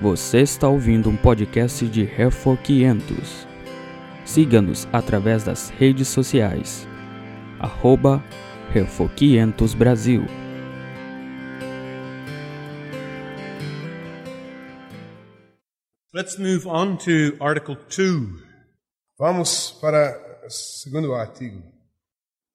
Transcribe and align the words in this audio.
Você 0.00 0.40
está 0.40 0.66
ouvindo 0.66 1.10
um 1.10 1.16
podcast 1.16 1.86
de 1.86 2.04
Refor 2.04 2.56
500. 2.56 3.46
Siga-nos 4.24 4.88
através 4.90 5.44
das 5.44 5.68
redes 5.68 6.08
sociais. 6.08 6.88
Arroba 7.58 8.24
Refor 8.72 9.10
500 9.10 9.74
Brasil. 9.74 10.22
Let's 16.14 16.38
move 16.38 16.66
on 16.66 16.96
to 17.04 17.36
Article 17.38 17.76
2. 17.76 18.42
Vamos 19.18 19.70
para 19.82 20.40
o 20.46 20.48
segundo 20.48 21.12
artigo. 21.12 21.62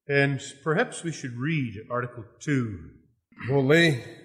And 0.09 0.39
perhaps 0.63 1.03
we 1.03 1.11
should 1.11 1.37
read 1.37 1.85
Article 1.91 2.25
2. 2.39 3.47
Vou 3.47 3.61
ler. 3.61 4.24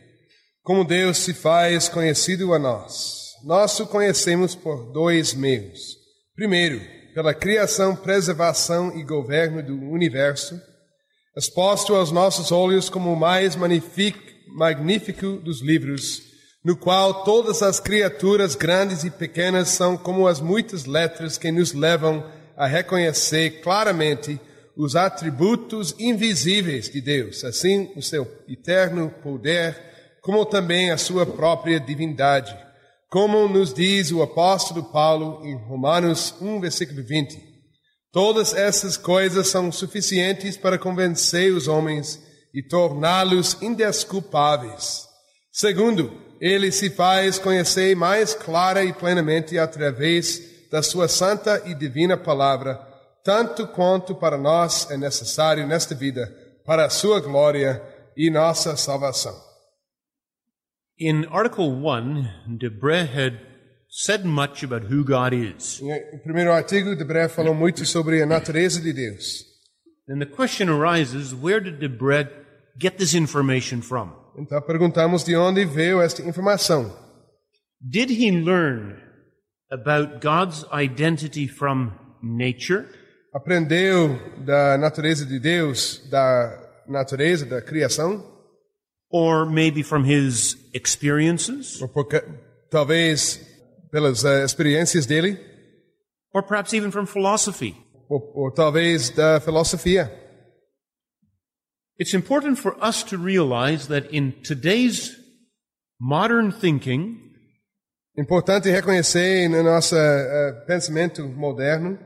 Como 0.70 0.84
Deus 0.84 1.18
se 1.18 1.34
faz 1.34 1.88
conhecido 1.88 2.54
a 2.54 2.58
nós. 2.60 3.32
Nós 3.42 3.80
o 3.80 3.86
conhecemos 3.88 4.54
por 4.54 4.92
dois 4.92 5.34
meios. 5.34 5.96
Primeiro, 6.36 6.80
pela 7.12 7.34
criação, 7.34 7.96
preservação 7.96 8.96
e 8.96 9.02
governo 9.02 9.64
do 9.64 9.74
universo, 9.90 10.54
exposto 11.36 11.96
aos 11.96 12.12
nossos 12.12 12.52
olhos 12.52 12.88
como 12.88 13.12
o 13.12 13.18
mais 13.18 13.56
magnífico 13.56 15.38
dos 15.38 15.60
livros, 15.60 16.22
no 16.64 16.76
qual 16.76 17.24
todas 17.24 17.64
as 17.64 17.80
criaturas 17.80 18.54
grandes 18.54 19.02
e 19.02 19.10
pequenas 19.10 19.70
são 19.70 19.96
como 19.96 20.28
as 20.28 20.40
muitas 20.40 20.84
letras 20.84 21.36
que 21.36 21.50
nos 21.50 21.72
levam 21.72 22.24
a 22.56 22.68
reconhecer 22.68 23.60
claramente 23.60 24.38
os 24.76 24.94
atributos 24.94 25.96
invisíveis 25.98 26.88
de 26.88 27.00
Deus, 27.00 27.42
assim 27.42 27.90
o 27.96 28.00
seu 28.00 28.24
eterno 28.48 29.12
poder, 29.20 29.89
como 30.22 30.44
também 30.44 30.90
a 30.90 30.98
sua 30.98 31.24
própria 31.24 31.80
divindade. 31.80 32.56
Como 33.08 33.48
nos 33.48 33.74
diz 33.74 34.12
o 34.12 34.22
apóstolo 34.22 34.84
Paulo 34.84 35.44
em 35.44 35.56
Romanos 35.56 36.34
1, 36.40 36.60
versículo 36.60 37.02
20. 37.02 37.50
Todas 38.12 38.54
essas 38.54 38.96
coisas 38.96 39.48
são 39.48 39.70
suficientes 39.70 40.56
para 40.56 40.78
convencer 40.78 41.52
os 41.52 41.68
homens 41.68 42.20
e 42.52 42.62
torná-los 42.62 43.60
indesculpáveis. 43.62 45.06
Segundo, 45.52 46.12
ele 46.40 46.72
se 46.72 46.90
faz 46.90 47.38
conhecer 47.38 47.94
mais 47.94 48.34
clara 48.34 48.84
e 48.84 48.92
plenamente 48.92 49.58
através 49.58 50.40
da 50.70 50.82
sua 50.82 51.08
santa 51.08 51.62
e 51.66 51.74
divina 51.74 52.16
palavra, 52.16 52.80
tanto 53.24 53.66
quanto 53.66 54.14
para 54.14 54.38
nós 54.38 54.90
é 54.90 54.96
necessário 54.96 55.66
nesta 55.66 55.94
vida, 55.94 56.32
para 56.64 56.86
a 56.86 56.90
sua 56.90 57.20
glória 57.20 57.82
e 58.16 58.30
nossa 58.30 58.76
salvação. 58.76 59.49
In 61.02 61.24
Article 61.30 61.72
1, 61.80 62.58
Debre 62.58 63.06
had 63.06 63.40
said 63.88 64.26
much 64.26 64.62
about 64.62 64.82
who 64.92 65.02
God 65.02 65.32
is. 65.32 65.80
Em 65.80 66.18
primeiro 66.18 66.52
artigo, 66.52 66.94
Debré 66.94 67.26
falou 67.26 67.54
muito 67.54 67.86
sobre 67.86 68.20
a 68.22 68.26
natureza 68.26 68.82
de 68.82 68.92
Deus. 68.92 69.46
And 70.06 70.18
the 70.18 70.26
question 70.26 70.68
arises 70.68 71.32
where 71.32 71.58
did 71.58 71.80
Debre 71.80 72.28
get 72.78 72.98
this 72.98 73.14
information 73.14 73.80
from? 73.80 74.12
Então 74.36 74.60
perguntamos 74.60 75.24
de 75.24 75.34
onde 75.34 75.64
veio 75.64 76.02
esta 76.02 76.20
informação. 76.20 76.94
Did 77.80 78.10
he 78.10 78.30
learn 78.30 78.98
about 79.70 80.20
God's 80.20 80.66
identity 80.70 81.48
from 81.48 81.92
nature? 82.22 82.86
Aprendeu 83.32 84.18
da 84.44 84.76
natureza 84.76 85.24
de 85.24 85.40
Deus, 85.40 86.06
da 86.10 86.58
natureza 86.86 87.46
da 87.46 87.62
criação, 87.62 88.22
Or 89.10 89.44
maybe 89.44 89.82
from 89.82 90.04
his 90.04 90.56
experiences? 90.72 91.80
ou 91.82 91.88
porque, 91.88 92.22
talvez 92.70 93.40
pelas 93.90 94.24
eh, 94.24 94.44
experiências 94.44 95.06
dele, 95.06 95.38
Or 96.32 96.42
perhaps 96.44 96.72
even 96.72 96.90
from 96.92 97.06
philosophy? 97.06 97.74
ou, 98.08 98.20
ou 98.34 98.50
talvez 98.52 99.10
da 99.10 99.40
filosofia. 99.40 100.10
It's 101.98 102.14
important 102.14 102.56
for 102.58 102.76
us 102.82 103.02
to 103.04 103.18
realize 103.18 103.88
that 103.88 104.10
in 104.12 104.32
today's 104.42 105.16
modern 106.00 106.50
thinking, 106.52 107.18
Importante 108.16 108.70
reconhecer 108.70 109.48
no 109.48 109.62
nosso 109.62 109.96
eh, 109.96 110.64
pensamento 110.66 111.22
moderno, 111.28 111.98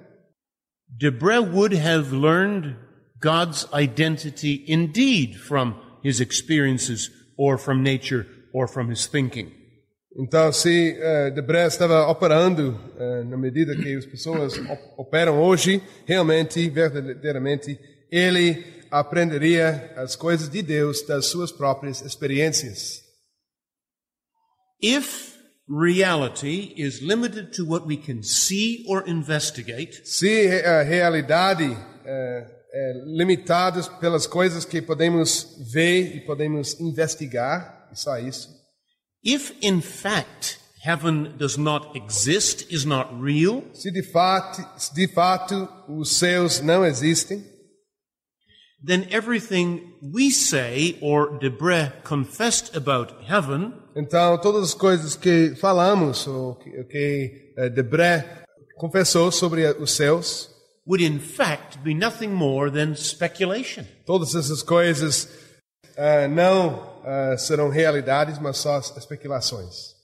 Debre 0.88 1.40
would 1.40 1.72
have 1.72 2.12
learned 2.12 2.76
God's 3.20 3.66
identity 3.72 4.64
indeed 4.68 5.34
from 5.36 5.74
his 6.04 6.20
experiences 6.20 7.10
or 7.36 7.58
from 7.58 7.82
nature 7.82 8.26
or 8.52 8.68
from 8.68 8.90
his 8.90 9.06
thinking. 9.06 9.50
Então, 10.16 10.52
se 10.52 10.96
uh, 10.96 11.34
Debré 11.34 11.66
estava 11.66 12.06
operando 12.08 12.78
eh, 12.96 13.24
na 13.24 13.36
medida 13.36 13.74
que 13.74 13.96
as 13.96 14.06
pessoas 14.06 14.56
op- 14.56 14.94
operam 14.96 15.40
hoje, 15.42 15.82
realmente, 16.06 16.68
verdadeiramente, 16.70 17.76
ele 18.12 18.64
aprenderia 18.92 19.92
as 19.96 20.14
coisas 20.14 20.48
de 20.48 20.62
Deus 20.62 21.02
das 21.02 21.26
suas 21.26 21.50
próprias 21.50 22.00
experiências. 22.02 23.02
If 24.80 25.34
reality 25.68 26.74
is 26.76 27.00
limited 27.00 27.52
to 27.54 27.64
what 27.64 27.84
we 27.84 27.96
can 27.96 28.22
see 28.22 28.84
or 28.86 29.02
investigate, 29.08 30.02
Se 30.04 30.46
a 30.64 30.84
realidade 30.84 31.76
eh, 32.04 32.46
é 32.76 32.92
limitada 33.06 33.80
pelas 34.00 34.26
coisas 34.26 34.64
que 34.64 34.82
podemos 34.82 35.56
ver 35.72 36.16
e 36.16 36.20
podemos 36.20 36.80
investigar, 36.80 37.88
e 37.92 37.96
só 37.96 38.18
isso. 38.18 38.48
if 39.22 39.52
in 39.62 39.80
fact 39.80 40.58
heaven 40.82 41.34
does 41.38 41.56
not 41.56 41.96
exist, 41.96 42.66
is 42.70 42.84
not 42.84 43.08
real, 43.14 43.62
Se 43.72 43.90
de 43.92 44.02
fato, 44.02 44.60
de 44.92 45.06
fato 45.06 45.68
os 45.88 46.16
céus 46.16 46.60
não 46.60 46.84
existem, 46.84 47.44
then 48.84 49.06
everything 49.10 49.94
we 50.02 50.30
say 50.30 50.98
or 51.00 51.38
Debre 51.38 51.92
confessed 52.02 52.76
about 52.76 53.14
heaven 53.26 53.72
Então, 53.96 54.36
todas 54.38 54.64
as 54.64 54.74
coisas 54.74 55.14
que 55.14 55.54
falamos, 55.54 56.26
ou 56.26 56.56
que, 56.56 56.84
que 56.84 57.54
eh, 57.56 57.70
Debré 57.70 58.42
confessou 58.76 59.30
sobre 59.30 59.64
os 59.78 59.92
céus, 59.92 60.50
would 60.86 61.00
in 61.00 61.18
fact 61.18 61.82
be 61.82 61.94
nothing 61.94 62.28
more 62.28 62.70
than 62.70 62.94
speculation. 62.94 63.84
todas 64.06 64.34
essas 64.34 64.62
coisas 64.62 65.28
eh, 65.96 66.28
não 66.28 67.00
eh, 67.04 67.36
serão 67.38 67.68
realidades, 67.68 68.38
mas 68.38 68.58
só 68.58 68.78
especulações. 68.78 69.94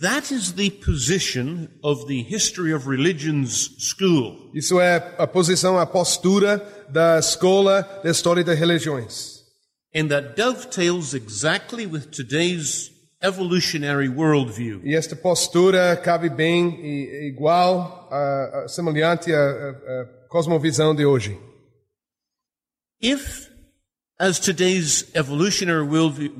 That 0.00 0.34
is 0.34 0.52
the 0.52 0.70
position 0.70 1.68
of 1.82 2.06
the 2.06 2.20
History 2.20 2.74
of 2.74 2.86
Religions 2.86 3.70
school. 3.78 4.50
Isso 4.52 4.78
é 4.78 5.14
a 5.16 5.26
posição, 5.26 5.78
a 5.78 5.86
postura 5.86 6.58
da 6.90 7.18
escola 7.18 7.82
da 8.04 8.10
história 8.10 8.44
das 8.44 8.58
religiões. 8.58 9.38
And 9.94 10.08
that 10.08 10.36
dovetails 10.36 11.14
exactly 11.14 11.86
with 11.86 12.10
today's 12.10 12.90
evolutionary 13.22 14.08
worldview. 14.08 14.80
E 14.84 14.94
esta 14.94 15.16
postura 15.16 15.96
cabe 15.96 16.28
bem 16.28 16.78
e 16.82 17.28
igual, 17.28 18.08
a, 18.10 18.62
a, 18.64 18.68
semelhante 18.68 19.32
à, 19.32 19.38
à- 19.38 19.70
à 20.02 20.06
cosmovisão 20.28 20.94
de 20.94 21.04
hoje. 21.04 21.38
If, 23.00 23.48
as 24.18 24.38
today's 24.38 25.06
evolutionary 25.14 25.86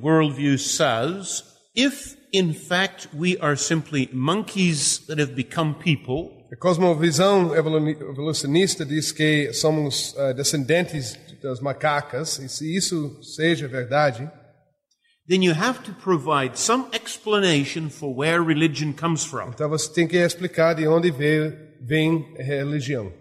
worldview, 0.00 0.58
says, 0.58 1.44
if 1.74 2.16
in 2.32 2.52
fact 2.52 3.08
we 3.14 3.38
are 3.40 3.56
simply 3.56 4.08
monkeys 4.12 4.98
that 5.06 5.18
have 5.20 5.34
become 5.34 5.74
people, 5.74 6.36
A 6.50 6.56
cosmovisão 6.56 7.54
evolu- 7.54 7.90
evolucionista 7.90 8.84
diz 8.84 9.12
que 9.12 9.52
somos 9.52 10.14
eh, 10.16 10.32
descendentes 10.32 11.14
das 11.42 11.60
macacas, 11.60 12.38
e 12.38 12.48
se 12.48 12.74
isso 12.74 13.22
seja 13.22 13.68
verdade, 13.68 14.28
then 15.28 15.42
you 15.42 15.52
have 15.54 15.82
to 15.84 15.92
provide 15.92 16.56
some 16.56 16.86
explanation 16.92 17.90
for 17.90 18.14
where 18.14 18.40
religion 18.42 18.92
comes 18.92 19.25
from. 19.25 19.50
então 19.50 19.69
você 19.69 19.92
tem 19.92 20.08
que 20.08 20.16
explicar 20.16 20.75
de 20.75 20.86
onde 20.88 21.10
vem 21.10 22.26
a 22.38 22.42
religião. 22.42 23.12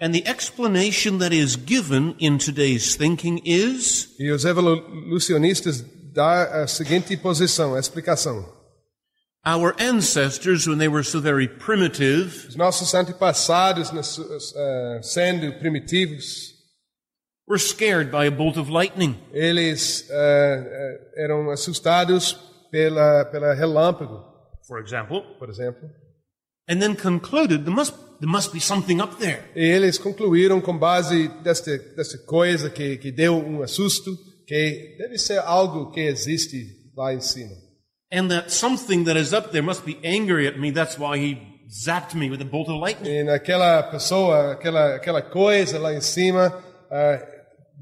And 0.00 0.12
the 0.12 0.22
explanation 0.30 1.18
that 1.18 1.34
is 1.34 1.56
given 1.56 2.14
in 2.20 2.38
today's 2.38 2.94
thinking 2.94 3.40
is 3.44 4.14
E 4.18 4.30
os 4.30 4.44
evolucionistas 4.44 5.80
dão 6.12 6.24
a 6.24 6.66
seguinte 6.68 7.16
posição, 7.16 7.74
a 7.74 7.80
explicação. 7.80 8.46
our 9.44 9.74
ancestors, 9.80 10.66
when 10.68 10.78
they 10.78 10.88
were 10.88 11.02
so 11.02 11.20
very 11.20 11.48
primitive, 11.48 12.46
Os 12.48 12.54
nossos 12.56 12.94
antepassados, 12.94 13.90
eh, 14.54 15.00
sendo 15.02 15.52
primitivos, 15.58 16.54
were 17.48 17.58
scared 17.58 18.10
by 18.10 18.26
a 18.26 18.30
bolt 18.30 18.56
of 18.56 18.70
lightning. 18.70 19.16
eles 19.32 20.08
eh, 20.10 20.14
eh, 20.14 21.24
eram 21.24 21.50
assustados 21.50 22.36
pela, 22.70 23.24
pela 23.26 23.54
relâmpago, 23.54 24.24
for 24.66 24.78
example, 24.78 25.22
por 25.38 25.48
exemplo. 25.48 25.88
and 26.68 26.82
then 26.82 26.94
concluded 26.94 27.64
there 27.64 27.74
must, 27.74 27.94
there 28.20 28.28
must 28.28 28.52
be 28.52 28.60
something 28.60 29.00
up 29.00 29.18
there. 29.18 29.42
E 29.56 29.64
eles 29.64 29.98
concluíram 29.98 30.60
com 30.60 30.76
base 30.76 31.28
desta, 31.42 31.78
desta 31.96 32.18
coisa 32.18 32.68
que, 32.68 32.98
que 32.98 33.10
deu 33.10 33.36
um 33.38 33.62
assusto, 33.62 34.16
que 34.46 34.96
deve 34.98 35.18
ser 35.18 35.38
algo 35.38 35.90
que 35.90 36.00
existe 36.00 36.66
lá 36.94 37.14
em 37.14 37.20
cima. 37.20 37.54
And 38.12 38.28
that 38.28 38.50
something 38.50 39.04
that 39.04 39.18
is 39.18 39.32
up 39.32 39.50
there 39.50 39.62
must 39.62 39.84
be 39.84 39.98
angry 40.04 40.46
at 40.46 40.58
me. 40.58 40.70
That's 40.70 40.98
why 40.98 41.18
he 41.18 41.38
zapped 41.68 42.14
me 42.14 42.30
with 42.30 42.40
a 42.40 42.44
bolt 42.44 42.68
of 42.68 42.78
lightning. 42.80 43.10
E 43.10 43.24
naquela 43.24 43.82
pessoa, 43.82 44.52
aquela, 44.52 44.96
aquela 44.96 45.22
coisa 45.22 45.78
lá 45.78 45.94
em 45.94 46.00
cima, 46.00 46.54
ah, 46.90 47.20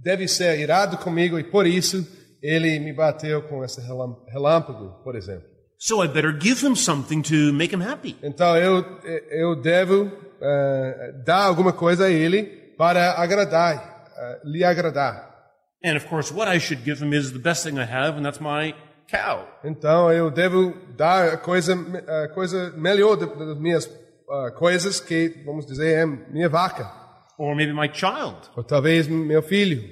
deve 0.02 0.28
ser 0.28 0.58
irado 0.58 0.98
comigo 0.98 1.38
e 1.38 1.44
por 1.44 1.66
isso 1.66 2.06
ele 2.43 2.78
me 2.78 2.93
bateu 2.93 3.43
com 3.43 3.64
esse 3.64 3.81
relâmpago, 4.28 5.02
por 5.02 5.16
exemplo. 5.16 5.44
So 5.78 6.02
I 6.02 6.08
better 6.08 6.32
give 6.38 6.64
him 6.66 6.75
something 6.75 7.20
to 7.22 7.52
make 7.52 7.75
him 7.75 7.82
happy. 7.82 8.16
Então 8.22 8.56
eu, 8.56 8.84
eu 9.31 9.56
devo 9.56 10.10
ah, 10.40 11.12
dar 11.25 11.44
alguma 11.44 11.72
coisa 11.72 12.06
a 12.06 12.10
ele 12.10 12.44
para 12.78 13.12
agradar, 13.20 14.06
ah, 14.16 14.38
lhe 14.44 14.64
agradar. 14.64 15.34
And 15.84 15.96
of 15.96 16.06
course, 16.06 16.32
what 16.32 16.49
I 16.50 16.58
should 16.58 16.82
give 16.82 17.02
him 17.04 17.12
is 17.12 17.31
the 17.32 17.38
best 17.38 17.62
thing 17.62 17.78
I 17.78 17.84
have, 17.84 18.16
and 18.19 18.22
that's 18.22 18.40
my 18.40 18.75
cow. 19.08 19.46
Então 19.64 20.10
eu 20.12 20.31
devo 20.31 20.72
dar 20.96 21.34
a 21.34 21.37
coisa, 21.37 21.75
a 21.75 22.28
coisa 22.28 22.72
melhor 22.76 23.16
da- 23.16 23.26
das 23.26 23.58
minhas 23.58 23.88
ah, 24.31 24.50
coisas, 24.52 24.99
que 25.00 25.42
vamos 25.44 25.66
dizer 25.66 25.92
é 26.02 26.06
minha 26.06 26.49
vaca, 26.49 26.90
Or 27.38 27.55
maybe 27.55 27.73
my 27.73 27.88
child. 27.88 28.37
ou 28.56 28.62
talvez 28.65 29.06
meu 29.06 29.43
filho. 29.43 29.83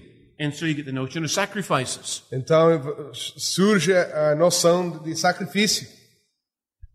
And 0.41 0.51
so 0.53 0.67
you 0.67 0.75
get 0.75 0.85
the 0.87 0.93
notion 0.93 1.23
of 1.25 1.31
sacrifices. 1.31 2.23
Então 2.33 2.81
surge 3.13 3.93
a 3.93 4.35
noção 4.35 4.99
de 5.03 5.15
sacrifício. 5.15 5.87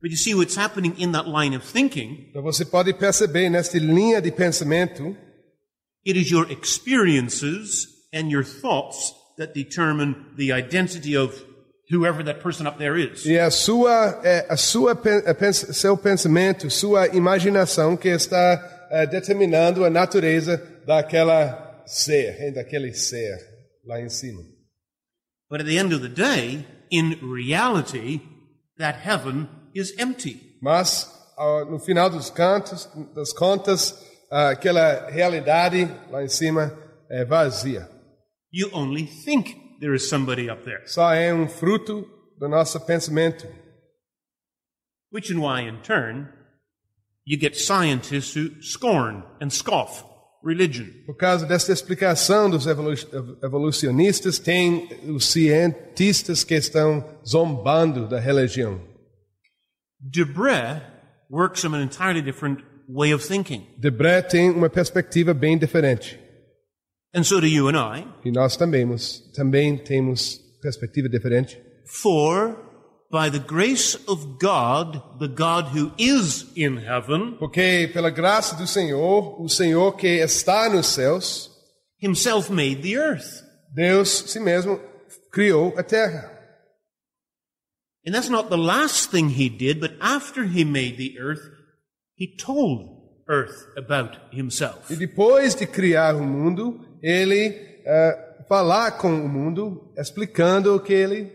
But 0.01 0.11
you 0.11 0.17
see 0.17 0.33
what's 0.33 0.55
happening 0.57 0.93
in 0.97 1.11
that 1.11 1.27
line 1.27 1.55
of 1.55 1.65
thinking. 1.65 2.27
Então 2.29 2.41
você 2.41 2.65
pode 2.65 2.93
perceber 2.93 3.49
nesta 3.49 3.77
linha 3.77 4.21
de 4.21 4.31
pensamento, 4.31 5.15
It 6.05 6.17
is 6.17 6.31
your 6.31 6.49
experiences 6.49 7.87
and 8.13 8.29
your 8.31 8.43
thoughts 8.43 9.13
that 9.37 9.53
determine 9.53 10.15
the 10.37 10.51
identity 10.51 11.15
of 11.15 11.33
whoever 11.91 12.23
that 12.23 12.41
person 12.41 12.65
up 12.67 12.77
there 12.77 12.97
is. 12.97 13.25
e 13.25 13.37
a 13.37 13.49
sua, 13.51 14.21
a 14.49 14.55
sua 14.57 14.95
pen- 14.95 15.23
a 15.25 15.33
pens- 15.33 15.75
seu 15.77 15.97
pensamento, 15.97 16.69
sua 16.69 17.07
imaginação 17.09 17.95
que 17.97 18.09
está 18.09 18.57
eh, 18.89 19.05
determinando 19.05 19.85
a 19.85 19.89
natureza 19.89 20.57
daquela 20.85 21.83
ser, 21.85 22.53
daquele 22.53 22.93
ser 22.93 23.37
lá 23.85 23.99
em 23.99 24.09
cima. 24.09 24.41
But 25.49 25.61
at 25.61 25.67
the 25.67 25.77
end 25.77 25.93
of 25.93 26.01
the 26.01 26.09
day, 26.09 26.65
in 26.91 27.19
reality, 27.21 28.21
that 28.77 28.99
heaven 28.99 29.47
is 29.73 29.93
empty. 29.97 30.57
Mas 30.61 31.07
no 31.69 31.79
final 31.79 32.09
dos 32.09 32.29
cantos, 32.29 32.89
das 33.15 33.31
contas, 33.33 33.95
ah, 34.29 34.49
aquela 34.49 35.09
realidade 35.09 35.89
lá 36.11 36.23
em 36.23 36.27
cima 36.27 36.77
é 37.09 37.25
vazia. 37.25 37.89
You 38.51 38.69
only 38.73 39.05
think 39.05 39.77
there 39.79 39.95
is 39.95 40.09
somebody 40.09 40.49
up 40.49 40.63
there. 40.63 40.87
Só 40.87 41.13
é 41.13 41.33
um 41.33 41.47
fruto 41.47 42.07
do 42.37 42.47
nosso 42.47 42.79
pensamento. 42.81 43.47
Which 45.11 45.31
and 45.31 45.39
why, 45.39 45.67
in 45.67 45.81
turn, 45.81 46.27
you 47.29 47.37
get 47.37 47.55
scientists 47.55 48.33
who 48.33 48.59
scorn 48.59 49.23
and 49.39 49.51
scoff 49.51 50.03
religion. 50.43 50.87
Por 51.05 51.15
causa 51.15 51.45
dessa 51.45 51.71
explicação 51.71 52.49
dos 52.49 52.65
evolu 52.65 52.93
evolucionistas, 53.43 54.39
tem 54.39 54.89
os 55.07 55.25
cientistas 55.25 56.43
que 56.43 56.55
estão 56.55 57.05
zombando 57.25 58.07
da 58.07 58.19
religião. 58.19 58.81
Debré 59.99 60.81
works 61.29 61.61
from 61.61 61.75
an 61.75 61.83
entirely 61.83 62.21
different 62.21 62.63
way 62.87 63.13
of 63.13 63.25
thinking. 63.25 63.67
Debré 63.77 64.23
tem 64.23 64.49
uma 64.49 64.69
perspectiva 64.69 65.33
bem 65.33 65.57
diferente. 65.57 66.19
And 67.13 67.23
so 67.23 67.39
do 67.39 67.47
you 67.47 67.67
and 67.67 67.77
I. 67.77 68.07
E 68.25 68.31
nós 68.31 68.57
também, 68.57 68.87
também 69.35 69.77
temos 69.77 70.39
perspectiva 70.61 71.07
diferente. 71.07 71.61
For 71.85 72.68
by 73.11 73.29
the 73.29 73.39
grace 73.39 73.95
of 74.07 74.37
God, 74.37 75.01
the 75.19 75.27
God 75.27 75.69
who 75.69 75.91
is 75.97 76.45
in 76.55 76.77
heaven, 76.77 77.37
Porque 77.39 77.89
pela 77.91 78.11
graça 78.11 78.55
do 78.55 78.67
Senhor, 78.67 79.41
o 79.41 79.49
Senhor 79.49 79.93
que 79.93 80.19
está 80.19 80.69
nos 80.69 80.87
céus, 80.87 81.49
himself 81.97 82.51
made 82.51 82.81
the 82.83 82.97
earth. 82.97 83.43
Deus 83.73 84.09
si 84.09 84.39
mesmo 84.39 84.79
criou 85.31 85.73
a 85.77 85.83
terra. 85.83 86.31
And 88.05 88.13
that's 88.13 88.29
not 88.29 88.49
the 88.49 88.57
last 88.57 89.11
thing 89.11 89.29
he 89.29 89.49
did, 89.49 89.79
but 89.79 89.93
after 89.99 90.43
he 90.43 90.63
made 90.63 90.97
the 90.97 91.19
earth, 91.19 91.41
he 92.15 92.35
told 92.37 92.99
earth 93.27 93.67
about 93.75 94.17
himself. 94.31 94.91
E 94.91 94.95
depois 94.95 95.55
de 95.55 95.65
criar 95.65 96.15
o 96.15 96.23
mundo, 96.23 96.79
ele 97.01 97.81
eh, 97.85 98.43
falar 98.47 98.91
com 98.93 99.13
o 99.13 99.27
mundo, 99.27 99.93
explicando 99.97 100.75
o 100.75 100.79
que 100.79 100.93
ele, 100.93 101.31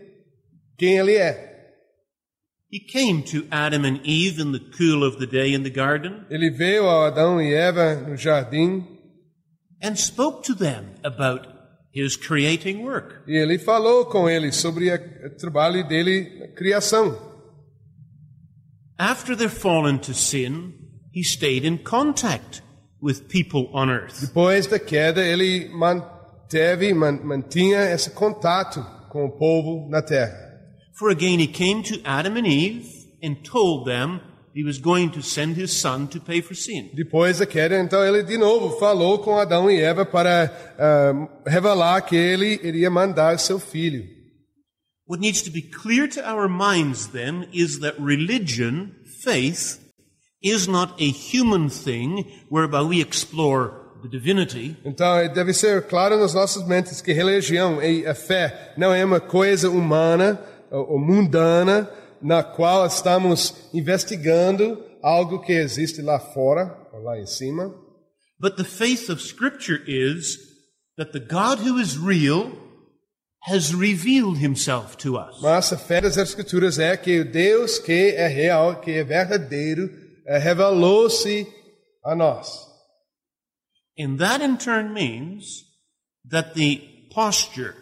quem 0.77 0.97
ele 0.97 1.15
é. 1.15 1.54
He 2.71 2.79
came 2.79 3.21
to 3.31 3.45
Adam 3.51 3.85
and 3.85 3.99
Eve 4.03 4.39
in 4.39 4.51
the 4.51 4.59
cool 4.77 5.03
of 5.03 5.17
the 5.19 5.27
day 5.27 5.53
in 5.53 5.63
the 5.63 5.69
garden 5.69 6.25
Ele 6.29 6.49
veio 6.51 6.87
a 6.89 7.07
Adão 7.07 7.39
e 7.41 7.53
Eva 7.53 7.95
no 8.07 8.15
jardim 8.17 8.83
and 9.81 9.95
spoke 9.97 10.43
to 10.43 10.55
them 10.55 10.95
about 11.03 11.47
his 11.93 12.17
creating 12.17 12.83
work. 12.83 13.21
e 13.27 13.37
ele 13.37 13.57
falou 13.59 14.05
com 14.05 14.27
eles 14.29 14.55
sobre 14.55 14.91
o 14.93 15.35
trabalho 15.37 15.87
dele 15.87 16.39
na 16.39 16.47
criação. 16.49 17.15
After 18.97 19.35
their 19.35 19.49
fall 19.49 19.87
into 19.87 20.13
sin, 20.13 20.73
he 21.13 21.21
stayed 21.23 21.65
in 21.65 21.77
contact 21.77 22.61
with 23.01 23.27
people 23.29 23.69
on 23.73 23.89
earth. 23.89 24.19
Depois 24.21 24.67
da 24.67 24.79
queda, 24.79 25.21
ele 25.23 25.69
manteve, 25.69 26.93
man- 26.93 27.19
mantinha 27.23 27.89
esse 27.91 28.09
contato 28.11 28.81
com 29.09 29.25
o 29.25 29.37
povo 29.37 29.89
na 29.89 30.01
terra. 30.01 30.44
For 30.97 31.09
again, 31.09 31.39
he 31.39 31.47
came 31.47 31.83
to 31.83 32.01
Adam 32.05 32.37
and 32.37 32.47
Eve 32.47 32.87
and 33.21 33.43
told 33.43 33.85
them 33.85 34.21
he 34.53 34.63
was 34.63 34.77
going 34.77 35.11
to 35.11 35.21
send 35.21 35.57
his 35.57 35.75
son 35.75 36.07
to 36.07 36.21
pay 36.21 36.39
for 36.39 36.55
sin. 36.55 36.89
Depois 36.93 37.39
da 37.39 37.45
queda, 37.45 37.77
então 37.77 38.01
ele 38.01 38.23
de 38.23 38.37
novo 38.37 38.79
falou 38.79 39.19
com 39.19 39.37
Adão 39.37 39.69
e 39.69 39.81
Eva 39.81 40.05
para 40.05 40.49
ah, 40.79 41.27
revelar 41.45 42.01
que 42.01 42.15
ele 42.15 42.61
iria 42.63 42.89
mandar 42.89 43.37
seu 43.39 43.59
filho. 43.59 44.05
What 45.05 45.19
needs 45.19 45.41
to 45.41 45.51
be 45.51 45.61
clear 45.61 46.07
to 46.07 46.21
our 46.21 46.47
minds 46.47 47.07
then 47.07 47.49
is 47.53 47.79
that 47.79 47.99
religion, 47.99 48.95
faith, 49.21 49.81
is 50.41 50.65
not 50.67 50.93
a 50.97 51.11
human 51.11 51.69
thing 51.69 52.25
whereby 52.49 52.81
we 52.81 53.01
explore 53.01 53.85
the 54.01 54.07
divinity, 54.07 54.77
Então 54.85 55.27
deve 55.33 55.53
ser 55.53 55.81
claro 55.87 56.17
nas 56.17 56.33
nossas 56.33 56.65
mentes 56.65 57.01
que 57.01 57.11
religião 57.11 57.81
e 57.81 58.05
a 58.07 58.15
fé 58.15 58.73
não 58.77 58.93
é 58.93 59.03
uma 59.03 59.19
coisa 59.19 59.69
humana 59.69 60.39
ou 60.79 60.99
mundana 60.99 61.89
na 62.21 62.43
qual 62.43 62.85
estamos 62.85 63.69
investigando 63.73 64.83
algo 65.01 65.39
que 65.39 65.53
existe 65.53 66.01
lá 66.01 66.19
fora 66.19 66.75
ou 66.91 67.03
lá 67.03 67.19
em 67.19 67.25
cima. 67.25 67.73
but 68.39 68.57
the 68.57 68.63
faith 68.63 69.09
of 69.09 69.21
Scripture 69.21 69.79
is 69.87 70.37
that 70.97 71.13
the 71.13 71.19
God 71.19 71.59
who 71.59 71.77
is 71.77 71.97
real 71.97 72.51
has 73.43 73.73
revealed 73.73 74.37
himself 74.39 74.97
to 74.97 75.17
us. 75.17 75.39
Mas 75.41 75.71
a 75.71 75.77
fé 75.77 76.01
das 76.01 76.17
Escrituras 76.17 76.79
é 76.79 76.97
que 76.97 77.19
o 77.19 77.31
Deus 77.31 77.79
que 77.79 78.13
é 78.15 78.27
real, 78.27 78.81
que 78.81 78.91
é 78.91 79.03
verdadeiro, 79.03 79.89
eh, 80.25 80.37
revelou-se 80.37 81.47
a 82.03 82.15
nós. 82.15 82.67
And 83.97 84.17
that 84.17 84.43
in 84.43 84.57
turn 84.57 84.93
means 84.93 85.63
that 86.29 86.55
the 86.55 86.81
posture, 87.13 87.75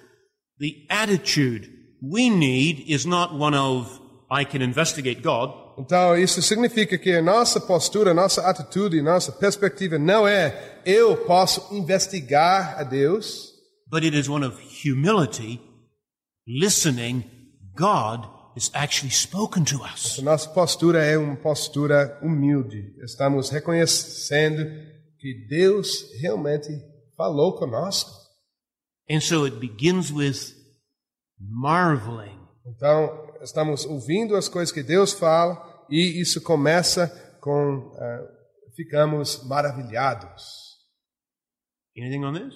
the 0.59 0.85
attitude 0.89 1.72
we 2.03 2.29
need 2.29 2.83
is 2.87 3.05
not 3.05 3.33
one 3.33 3.55
of, 3.55 4.01
I 4.29 4.43
can 4.45 4.61
investigate 4.61 5.21
God, 5.21 5.63
Então 5.77 6.17
isso 6.17 6.41
significa 6.41 6.97
que 6.97 7.11
a 7.11 7.21
nossa 7.21 7.59
postura, 7.59 8.11
a 8.11 8.13
nossa 8.13 8.47
atitude, 8.47 8.99
a 8.99 9.03
nossa 9.03 9.31
perspectiva 9.31 9.97
não 9.97 10.27
é 10.27 10.81
eu 10.85 11.17
posso 11.25 11.73
investigar 11.75 12.79
a 12.79 12.83
Deus, 12.83 13.51
but 13.87 14.03
it 14.03 14.17
is 14.17 14.29
one 14.29 14.45
of 14.45 14.59
humility, 14.85 15.59
listening, 16.47 17.23
God 17.75 18.27
has 18.55 18.69
actually 18.73 19.11
spoken 19.11 19.63
to 19.65 19.83
us. 19.83 20.19
a 20.19 20.21
nossa 20.21 20.49
postura 20.49 21.03
é 21.03 21.17
uma 21.17 21.35
postura 21.35 22.19
humilde. 22.21 22.93
Estamos 23.03 23.49
reconhecendo 23.49 24.63
que 25.17 25.47
Deus 25.49 26.05
realmente 26.21 26.69
falou 27.17 27.53
conosco. 27.53 28.11
And 29.09 29.21
so 29.21 29.45
it 29.45 29.57
begins 29.57 30.11
with 30.11 30.62
marveling. 31.49 32.39
Então, 32.65 33.33
estamos 33.41 33.85
ouvindo 33.85 34.35
as 34.35 34.47
coisas 34.47 34.71
que 34.71 34.83
Deus 34.83 35.13
fala 35.13 35.85
e 35.89 36.21
isso 36.21 36.41
começa 36.41 37.07
com 37.41 37.91
ah, 37.99 38.33
ficamos 38.75 39.43
maravilhados. 39.43 40.73
Anything 41.97 42.23
on 42.23 42.33
this? 42.33 42.53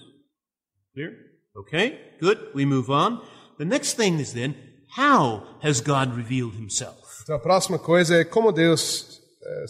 Clear? 0.93 1.11
Okay, 1.55 2.17
good. 2.19 2.39
We 2.53 2.65
move 2.65 2.89
on. 2.89 3.21
The 3.57 3.65
next 3.65 3.97
thing 3.97 4.19
is 4.19 4.33
then, 4.33 4.55
how 4.95 5.43
has 5.61 5.81
God 5.81 6.15
revealed 6.15 6.55
himself? 6.55 6.97
Então, 7.23 7.35
a 7.35 7.39
próxima 7.39 7.77
coisa 7.77 8.15
é 8.15 8.23
como 8.23 8.51
Deus 8.51 9.21
eh, 9.43 9.65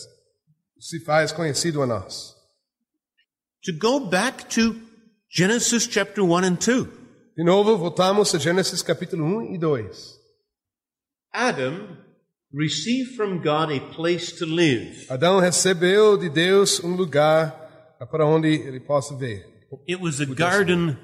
se 0.79 0.99
faz 0.99 1.31
conhecido 1.31 1.81
a 1.81 1.87
nós. 1.87 2.35
To 3.63 3.73
go 3.73 4.09
back 4.09 4.45
to 4.55 4.75
Genesis 5.29 5.87
chapter 5.87 6.23
1 6.23 6.43
and 6.43 6.55
2. 6.57 7.06
De 7.37 7.43
novo, 7.43 7.77
voltamos 7.77 8.33
a 8.33 8.39
Gênesis 8.39 8.81
capítulo 8.81 9.23
1 9.23 9.53
e 9.53 9.57
2. 9.59 10.17
Adam 11.31 11.95
received 12.51 13.15
from 13.15 13.37
God 13.43 13.71
a 13.71 13.79
place 13.93 14.35
to 14.39 14.45
live. 14.45 15.05
Adão 15.07 15.39
recebeu 15.39 16.17
de 16.17 16.29
Deus 16.29 16.79
um 16.83 16.95
lugar 16.95 17.95
para 18.09 18.25
onde 18.25 18.47
ele 18.47 18.79
possa 18.79 19.15
ver. 19.15 19.45
It 19.87 20.01
was 20.01 20.19
a 20.19 20.25
garden 20.25 20.97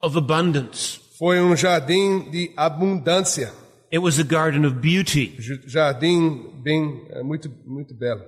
of 0.00 0.16
abundance. 0.16 1.00
Foi 1.18 1.40
um 1.40 1.56
jardim 1.56 2.30
de 2.30 2.52
abundância, 2.56 3.52
It 3.92 3.98
was 3.98 4.18
a 4.18 4.24
garden 4.24 4.64
of 4.66 4.76
beauty. 4.76 5.36
Jardim 5.66 6.60
bem 6.62 7.04
eh, 7.10 7.22
muito 7.22 7.48
muito 7.64 7.94
belo. 7.94 8.22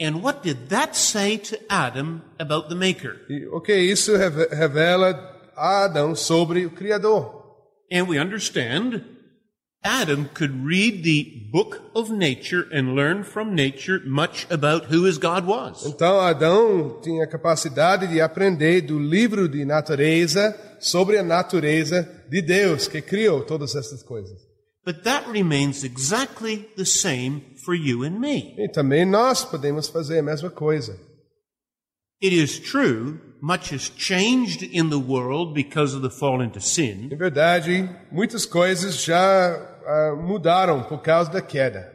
And 0.00 0.22
what 0.22 0.42
did 0.42 0.68
that 0.68 0.96
say 0.96 1.36
to 1.38 1.56
Adam 1.68 2.22
about 2.38 2.68
the 2.68 2.74
Maker? 2.74 3.26
E 3.28 3.46
o 3.46 3.60
que 3.60 3.74
isso 3.74 4.16
reve- 4.16 4.48
revela 4.54 5.31
a 5.56 5.84
Adão 5.84 6.14
sobre 6.14 6.66
o 6.66 6.70
Criador? 6.70 7.42
And 7.90 8.08
we 8.08 8.18
understand 8.18 9.04
Adam 9.84 10.28
could 10.32 10.64
read 10.64 11.02
the 11.02 11.48
book 11.50 11.82
of 11.94 12.10
nature 12.10 12.68
and 12.72 12.94
learn 12.94 13.24
from 13.24 13.54
nature 13.54 14.00
much 14.06 14.46
about 14.48 14.84
who 14.86 15.04
his 15.04 15.18
God 15.18 15.44
was. 15.44 15.84
Então 15.84 16.20
Adão 16.20 17.00
tinha 17.02 17.26
capacidade 17.26 18.06
de 18.06 18.20
aprender 18.20 18.82
do 18.82 18.98
livro 18.98 19.48
de 19.48 19.64
natureza 19.64 20.56
sobre 20.78 21.18
a 21.18 21.22
natureza 21.22 22.08
de 22.30 22.40
Deus 22.40 22.86
que 22.86 23.02
criou 23.02 23.44
todas 23.44 23.74
essas 23.74 24.02
coisas. 24.02 24.38
But 24.84 25.02
that 25.04 25.28
remains 25.30 25.84
exactly 25.84 26.68
the 26.76 26.84
same 26.84 27.42
for 27.64 27.74
you 27.74 28.04
and 28.04 28.20
me. 28.20 28.54
E 28.58 28.68
também 28.68 29.04
nós 29.04 29.44
podemos 29.44 29.88
fazer 29.88 30.20
a 30.20 30.22
mesma 30.22 30.50
coisa. 30.50 30.98
It 32.22 32.32
is 32.32 32.60
true, 32.60 33.20
much 33.42 33.70
has 33.70 33.90
changed 33.90 34.62
in 34.62 34.88
the 34.88 35.00
world 35.00 35.52
because 35.52 35.94
of 35.94 36.02
the 36.02 36.10
fall 36.10 36.40
into 36.40 36.60
sin, 36.60 37.08
Em 37.10 37.16
verdade, 37.16 37.90
muitas 38.12 38.46
coisas 38.46 39.02
já 39.02 39.52
ah, 39.84 40.16
mudaram 40.16 40.84
por 40.84 41.02
causa 41.02 41.28
da 41.28 41.42
queda. 41.42 41.92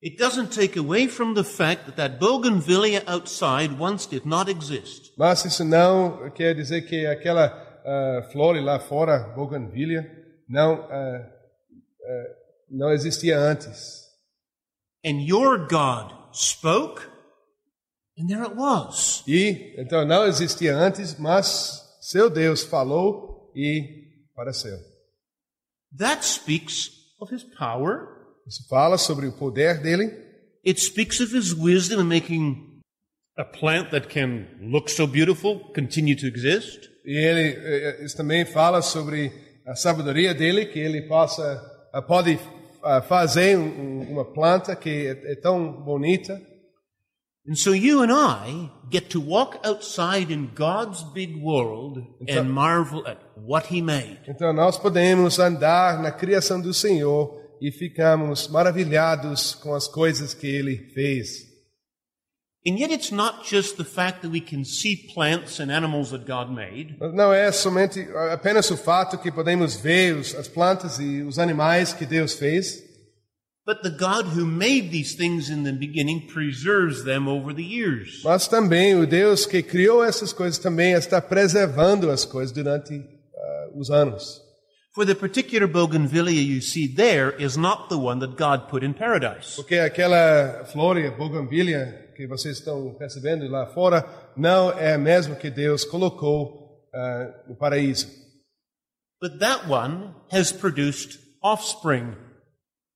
It 0.00 0.16
doesn't 0.16 0.54
take 0.54 0.78
away 0.78 1.08
from 1.08 1.34
the 1.34 1.42
fact 1.42 1.86
that 1.86 1.96
that 1.96 2.20
bougainvillea 2.20 3.02
outside 3.08 3.76
once 3.80 4.06
did 4.06 4.24
not 4.24 4.48
exist. 4.48 5.12
Mas 5.18 5.44
isso 5.44 5.64
não 5.64 6.30
quer 6.30 6.54
dizer 6.54 6.82
que 6.82 7.04
aquela 7.04 7.46
ah, 7.84 8.28
flor 8.30 8.54
lá 8.62 8.78
fora, 8.78 9.32
bougainvillea, 9.34 10.08
não 10.48 10.86
ah, 10.88 11.26
ah, 12.04 12.24
não 12.70 12.92
existia 12.92 13.36
antes. 13.36 14.06
And 15.04 15.26
your 15.26 15.66
God 15.66 16.12
spoke, 16.32 17.02
E 19.26 19.74
então 19.78 20.04
não 20.04 20.26
existia 20.26 20.76
antes, 20.76 21.18
mas 21.18 21.82
seu 22.00 22.28
Deus 22.28 22.62
falou 22.62 23.50
e 23.54 23.82
apareceu. 24.32 24.76
That 25.96 26.24
speaks 26.24 26.90
of 27.20 27.34
his 27.34 27.44
power. 27.44 28.06
Isso 28.46 28.66
fala 28.68 28.96
sobre 28.98 29.26
o 29.26 29.32
poder 29.32 29.80
dele, 29.82 30.26
It 30.66 30.80
speaks 30.80 31.20
of 31.20 31.34
his 31.36 31.52
wisdom 31.54 32.00
in 32.00 32.04
making 32.04 32.80
a 33.36 33.44
plant 33.44 33.90
that 33.90 34.08
can 34.08 34.46
look 34.60 34.90
so 34.90 35.06
beautiful 35.06 35.60
continue 35.72 36.16
to 36.16 36.26
exist. 36.26 36.88
e 37.06 37.12
ele 37.16 37.56
eh, 37.56 38.04
isso 38.04 38.16
também 38.16 38.44
fala 38.44 38.82
sobre 38.82 39.32
a 39.66 39.74
sabedoria 39.74 40.34
dele, 40.34 40.66
que 40.66 40.78
ele 40.78 41.02
possa 41.02 41.42
ah, 41.92 42.02
pode 42.02 42.38
fazer 43.08 43.56
um- 43.56 43.62
um- 43.80 44.12
uma 44.12 44.24
planta 44.24 44.74
que 44.76 44.88
é, 45.06 45.32
é 45.32 45.36
tão 45.36 45.72
bonita. 45.84 46.40
And 47.48 47.56
so 47.56 47.72
you 47.72 48.02
and 48.02 48.12
I 48.12 48.70
get 48.90 49.08
to 49.10 49.20
walk 49.20 49.58
outside 49.64 50.30
in 50.30 50.50
God's 50.54 51.02
big 51.02 51.42
world 51.42 52.04
and 52.28 52.52
marvel 52.52 53.06
at 53.06 53.18
what 53.36 53.72
he 53.72 53.80
made. 53.80 54.18
Então 54.28 54.52
nós 54.52 54.76
podemos 54.76 55.38
andar 55.38 56.02
na 56.02 56.12
criação 56.12 56.60
do 56.60 56.74
Senhor 56.74 57.40
e 57.58 57.72
ficamos 57.72 58.48
maravilhados 58.48 59.54
com 59.54 59.74
as 59.74 59.88
coisas 59.88 60.34
que 60.34 60.46
ele 60.46 60.90
fez. 60.92 61.48
And 62.66 62.76
yet 62.78 62.92
it's 62.92 63.10
not 63.10 63.48
just 63.48 63.78
the 63.78 63.84
fact 63.84 64.20
that 64.20 64.28
we 64.30 64.42
can 64.42 64.62
see 64.62 64.94
plants 65.14 65.58
and 65.58 65.70
animals 65.70 66.10
that 66.10 66.26
God 66.26 66.50
made. 66.50 66.96
Mas 67.00 67.14
Não 67.14 67.32
é 67.32 67.50
somente 67.50 68.06
apenas 68.30 68.70
o 68.70 68.76
fato 68.76 69.16
que 69.16 69.32
podemos 69.32 69.76
ver 69.76 70.16
os, 70.16 70.34
as 70.34 70.48
plantas 70.48 70.98
e 70.98 71.22
os 71.22 71.38
animais 71.38 71.94
que 71.94 72.04
Deus 72.04 72.34
fez, 72.34 72.84
But 73.68 73.82
the 73.82 73.90
God 73.90 74.28
who 74.34 74.46
made 74.46 74.90
these 74.90 75.14
things 75.14 75.50
in 75.50 75.62
the 75.62 75.74
beginning 75.74 76.26
preserves 76.26 77.04
them 77.04 77.28
over 77.28 77.52
the 77.52 77.62
years. 77.62 78.22
mas 78.24 78.48
também 78.48 78.94
o 78.94 79.06
Deus 79.06 79.44
que 79.44 79.62
criou 79.62 80.02
essas 80.02 80.32
coisas 80.32 80.58
também 80.58 80.92
está 80.92 81.20
preservando 81.20 82.10
as 82.10 82.24
coisas 82.24 82.50
durante 82.50 82.94
ah, 82.94 83.68
os 83.76 83.90
anos. 83.90 84.40
For 84.94 85.04
the 85.04 85.14
particular 85.14 85.68
bougainvillea 85.68 86.42
you 86.42 86.62
see 86.62 86.88
there 86.88 87.36
is 87.38 87.58
not 87.58 87.90
the 87.90 87.96
one 87.96 88.20
that 88.20 88.38
God 88.38 88.70
put 88.70 88.82
in 88.82 88.94
paradise. 88.94 89.56
Porque 89.56 89.74
aquela 89.74 90.64
flor, 90.72 90.96
bougainvillea 91.18 92.14
que 92.16 92.26
vocês 92.26 92.56
estão 92.56 92.94
percebendo 92.94 93.46
lá 93.48 93.66
fora, 93.66 94.02
não 94.34 94.70
é 94.70 94.94
a 94.94 94.98
mesma 94.98 95.36
que 95.36 95.50
Deus 95.50 95.84
colocou 95.84 96.88
ah, 96.94 97.44
no 97.46 97.54
paraíso. 97.54 98.08
But 99.20 99.40
that 99.40 99.68
one 99.68 100.14
has 100.32 100.52
produced 100.52 101.18
offspring, 101.42 102.16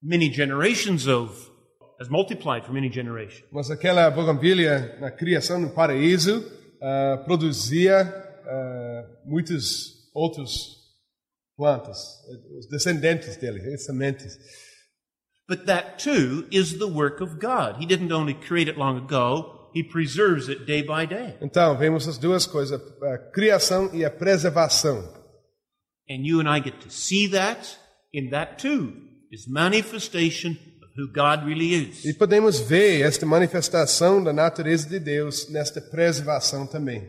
many 0.03 0.29
generations 0.29 1.07
of, 1.07 1.51
has 1.99 2.11
multiplied 2.11 2.65
for 2.65 2.73
many 2.73 2.89
generations. 2.89 3.45
Mas 3.53 3.71
aquela 3.71 4.11
bougainvillea 4.11 4.99
na 5.01 5.11
criação 5.11 5.61
no 5.61 5.71
paraíso 5.71 6.45
ah, 6.81 7.23
produzia 7.25 8.03
ah, 8.45 9.05
muitos 9.25 10.11
outros 10.15 10.83
plantas, 11.57 11.99
os 12.59 12.67
descendentes 12.69 13.37
dele, 13.37 13.61
as 13.73 13.85
sementes. 13.85 14.37
But 15.49 15.67
that 15.67 15.99
too 16.03 16.47
is 16.51 16.79
the 16.79 16.89
work 16.89 17.23
of 17.23 17.39
God. 17.39 17.77
He 17.81 17.87
didn't 17.87 18.13
only 18.13 18.35
create 18.35 18.69
it 18.69 18.79
long 18.79 18.99
ago, 18.99 19.71
He 19.75 19.83
preserves 19.83 20.49
it 20.49 20.67
day 20.67 20.83
by 20.83 21.07
day. 21.07 21.37
Então, 21.41 21.77
vemos 21.79 22.07
as 22.07 22.19
duas 22.19 22.47
coisas, 22.47 22.81
a 23.03 23.19
criação 23.33 23.91
e 23.95 24.05
a 24.05 24.11
preservação. 24.11 25.03
And 26.09 26.27
you 26.27 26.41
and 26.41 26.49
I 26.49 26.61
get 26.61 26.81
to 26.81 26.91
see 26.91 27.29
that, 27.29 27.79
in 28.13 28.31
that 28.31 28.59
too 28.59 29.12
is 29.33 29.47
manifestation 29.49 30.53
of 30.83 30.91
who 30.97 31.09
God 31.09 31.47
really 31.47 31.73
is. 31.75 32.05
E 32.05 32.13
podemos 32.15 32.61
ver 32.61 33.01
esta 33.01 33.25
manifestação 33.27 34.23
da 34.23 34.33
natureza 34.33 34.89
de 34.89 35.01
Deus 35.01 35.49
nesta 35.51 35.81
preservação 35.81 36.67
também. 36.67 37.01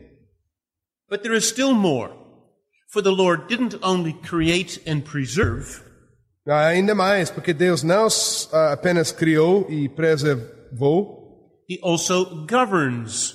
But 1.10 1.22
there 1.22 1.36
is 1.36 1.44
still 1.44 1.74
more. 1.74 2.12
For 2.88 3.02
the 3.02 3.10
Lord 3.10 3.46
didn't 3.48 3.76
only 3.82 4.14
create 4.14 4.80
and 4.88 5.00
preserve, 5.02 5.82
Ah, 6.46 6.66
Ainda 6.68 6.94
mais, 6.94 7.30
porque 7.30 7.52
Deus 7.54 7.82
não 7.82 8.06
ah, 8.52 8.72
apenas 8.72 9.10
criou 9.10 9.66
e 9.70 9.88
preservou, 9.88 11.24
He 11.68 11.78
also 11.82 12.46
governs 12.46 13.34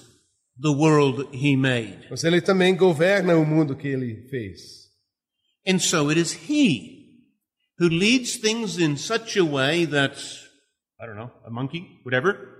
the 0.61 0.69
world 0.69 1.27
He 1.33 1.55
made. 1.57 2.07
mas 2.09 2.23
Ele 2.23 2.39
também 2.41 2.75
governa 2.75 3.35
o 3.35 3.45
mundo 3.45 3.75
que 3.75 3.87
Ele 3.87 4.27
fez. 4.29 4.89
And 5.67 5.79
so 5.79 6.09
it 6.09 6.19
is 6.19 6.33
He 6.49 6.98
who 7.79 7.87
leads 7.87 8.35
things 8.35 8.77
in 8.77 8.97
such 8.97 9.37
a 9.37 9.45
way 9.45 9.85
that, 9.85 10.17
I 10.99 11.05
don't 11.05 11.15
know, 11.15 11.31
a 11.45 11.49
monkey, 11.49 11.99
whatever, 12.03 12.59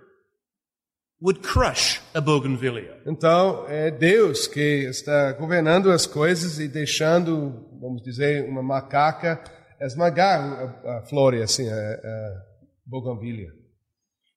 would 1.21 1.43
crush 1.43 1.99
a 2.15 2.21
bougainvillea. 2.21 3.01
Então, 3.05 3.65
é 3.67 3.91
Deus 3.91 4.47
que 4.47 4.85
está 4.88 5.33
governando 5.33 5.91
as 5.91 6.07
coisas 6.07 6.59
e 6.59 6.67
deixando, 6.69 7.67
vamos 7.81 8.01
dizer, 8.01 8.47
uma 8.47 8.63
macaca 8.63 9.43
esmagar 9.81 10.39
a, 10.85 10.99
a 10.99 11.01
flor, 11.07 11.35
assim, 11.35 11.67
a, 11.67 11.73
a 11.73 12.45
bougainvillea. 12.85 13.51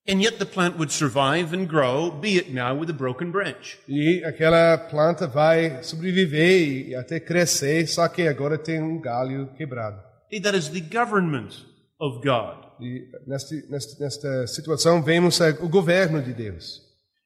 And 0.08 0.20
yet 0.20 0.40
the 0.40 0.46
plant 0.46 0.78
would 0.78 0.90
survive 0.90 1.52
and 1.52 1.68
grow, 1.68 2.10
be 2.10 2.36
it 2.36 2.52
now 2.52 2.74
with 2.74 2.90
a 2.90 2.92
broken 2.92 3.30
branch. 3.30 3.78
E 3.86 4.24
aquela 4.24 4.76
planta 4.76 5.28
vai 5.28 5.80
sobreviver 5.84 6.88
e 6.88 6.94
até 6.96 7.20
crescer, 7.20 7.86
só 7.86 8.08
que 8.08 8.26
agora 8.26 8.58
tem 8.58 8.82
um 8.82 9.00
galho 9.00 9.54
quebrado. 9.54 10.11
See, 10.32 10.40
That 10.40 10.54
is 10.56 10.70
the 10.70 10.80
government 10.80 11.52
of 12.00 12.22
God. 12.24 12.66
E 12.80 13.06
nesta, 13.26 13.54
nesta, 13.68 14.02
nesta 14.02 14.46
situação 14.46 15.02
vemos 15.02 15.38
o 15.60 15.68
governo 15.68 16.22
de 16.22 16.32
Deus. 16.32 16.80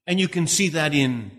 And 0.08 0.18
you 0.20 0.28
can 0.28 0.46
see 0.46 0.68
that 0.70 0.94
in 0.94 1.30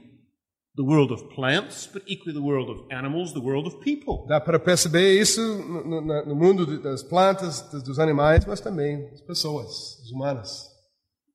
the 0.76 0.84
world 0.84 1.12
of 1.12 1.24
plants, 1.36 1.88
but 1.92 2.04
equally 2.08 2.34
the 2.34 2.42
world 2.42 2.70
of 2.70 2.86
animals, 2.92 3.34
the 3.34 3.42
world 3.42 3.68
of 3.68 3.80
people. 3.82 4.26
Dá 4.28 4.40
para 4.40 4.60
perceber 4.60 5.20
isso 5.20 5.42
no, 5.42 6.02
no- 6.02 6.26
no 6.26 6.36
mundo 6.36 6.80
das 6.82 7.04
plantas, 7.04 7.62
dos, 7.72 7.84
dos 7.84 8.00
animais, 8.00 8.46
mas 8.46 8.62
também 8.62 9.10
das 9.10 9.22
pessoas, 9.22 10.00
os 10.04 10.12
humanos. 10.12 10.68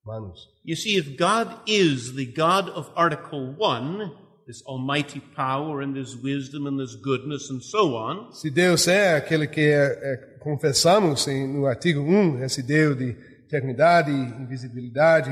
humanos. 0.05 0.49
You 0.65 0.77
see, 0.77 0.97
if 0.97 1.17
God 1.19 1.49
is 1.67 2.15
the 2.15 2.25
God 2.27 2.69
of 2.71 2.91
Article 2.97 3.55
1, 3.59 4.11
this 4.47 4.63
almighty 4.67 5.21
power 5.35 5.83
and 5.83 5.95
this 5.95 6.15
wisdom 6.17 6.67
and 6.67 6.79
this 6.79 6.95
goodness 6.97 7.51
and 7.51 7.63
so 7.63 7.97
on, 7.97 8.33
Se 8.33 8.51
Deus 8.51 8.89
é 8.89 9.17
aquele 9.17 9.47
que 9.47 9.61
é, 9.61 9.99
é, 10.03 10.17
confessamos 10.41 11.27
em, 11.29 11.47
no 11.47 11.67
artigo 11.67 12.01
1, 12.01 12.45
esse 12.45 12.63
Deus 12.63 12.97
de 12.97 13.17
eternidade, 13.47 14.11
invisibilidade, 14.11 15.31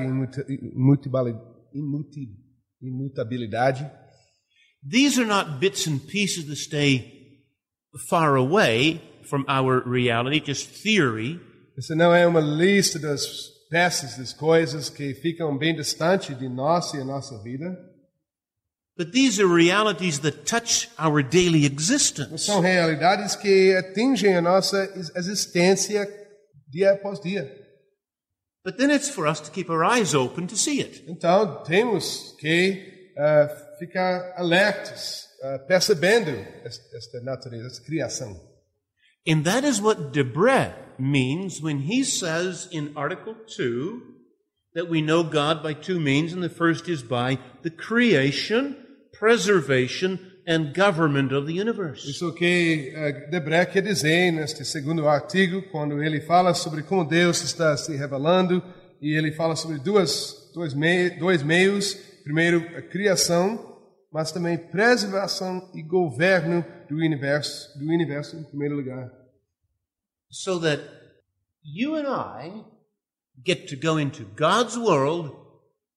imutabilidade, 2.83 3.90
these 4.87 5.19
are 5.19 5.26
not 5.26 5.61
bits 5.61 5.87
and 5.87 6.07
pieces 6.07 6.47
that 6.49 6.57
stay 6.57 7.21
far 8.09 8.37
away 8.37 9.00
from 9.25 9.45
our 9.49 9.83
reality, 9.87 10.40
just 10.40 10.69
theory. 10.69 11.40
Essa 11.76 11.95
não 11.95 12.14
é 12.14 12.26
uma 12.26 12.40
lista 12.40 12.99
das 12.99 13.26
peças, 13.71 14.19
das 14.19 14.33
coisas 14.33 14.90
que 14.90 15.14
ficam 15.14 15.57
bem 15.57 15.75
distante 15.75 16.35
de 16.35 16.49
nós 16.49 16.93
e 16.95 16.99
a 16.99 17.05
nossa 17.05 17.40
vida. 17.43 17.89
But 19.00 19.12
these 19.12 19.40
are 19.40 19.47
realities 19.47 20.21
that 20.21 20.45
touch 20.45 20.90
our 20.99 21.23
daily 21.23 21.64
existence. 21.64 22.45
São 22.45 22.61
realidades 22.61 23.35
que 23.35 23.75
atingem 23.75 24.37
a 24.37 24.42
nossa 24.42 24.92
existência 25.16 26.07
dia 26.69 26.92
após 26.92 27.19
dia. 27.19 27.50
But 28.62 28.76
then 28.76 28.90
it's 28.90 29.09
for 29.09 29.26
us 29.26 29.40
to 29.40 29.50
keep 29.50 29.71
our 29.71 29.83
eyes 29.83 30.14
open 30.14 30.47
to 30.49 30.54
see 30.54 30.83
it. 30.83 31.02
Então, 31.09 31.64
temos 31.64 32.37
que 32.38 33.14
ah, 33.16 33.49
ficar 33.78 34.35
alertas, 34.37 35.25
ah, 35.42 35.59
percebendo 35.61 36.33
esta 36.62 37.23
natureza, 37.23 37.69
esta 37.69 37.83
criação. 37.83 38.38
And 39.26 39.45
that 39.45 39.64
is 39.64 39.80
what 39.80 40.12
Debre 40.12 40.75
means 40.99 41.62
when 41.62 41.88
he 41.90 42.04
says 42.04 42.69
in 42.71 42.92
Article 42.95 43.35
2 43.57 44.02
that 44.75 44.90
we 44.90 45.00
know 45.00 45.23
God 45.23 45.62
by 45.62 45.73
two 45.73 45.99
means, 45.99 46.35
and 46.35 46.42
the 46.42 46.50
first 46.50 46.87
is 46.87 47.02
by 47.02 47.38
the 47.62 47.71
creation, 47.71 48.76
preservation, 49.12 50.19
and 50.47 50.75
government 50.75 51.33
of 51.33 51.47
the 51.47 51.52
universe. 51.52 52.09
Isso 52.09 52.33
que 52.33 52.93
uh, 52.95 53.31
Debré 53.31 53.64
quer 53.67 53.83
dizer 53.83 54.33
neste 54.33 54.64
segundo 54.64 55.07
artigo, 55.07 55.62
quando 55.71 56.02
ele 56.02 56.21
fala 56.21 56.55
sobre 56.55 56.83
como 56.83 57.05
Deus 57.05 57.43
está 57.43 57.76
se 57.76 57.97
revelando, 57.97 58.62
e 59.00 59.17
ele 59.17 59.33
fala 59.33 59.55
sobre 59.55 59.79
duas, 59.79 60.50
dois, 60.52 60.75
mei, 60.75 61.11
dois 61.11 61.43
meios. 61.43 61.95
Primeiro, 62.25 62.59
a 62.76 62.83
criação, 62.83 63.79
mas 64.12 64.33
também 64.33 64.59
preservação 64.59 65.71
e 65.75 65.83
governo 65.83 66.64
do 66.88 66.97
universo, 66.97 67.79
do 67.79 67.87
universo 67.87 68.37
em 68.37 68.45
primeiro 68.45 68.76
lugar. 68.76 69.11
So 70.31 70.61
that 70.61 70.83
you 71.62 71.97
and 71.97 72.07
I 72.07 72.64
get 73.45 73.69
to 73.69 73.76
go 73.76 73.99
into 73.99 74.25
God's 74.37 74.76
world 74.76 75.35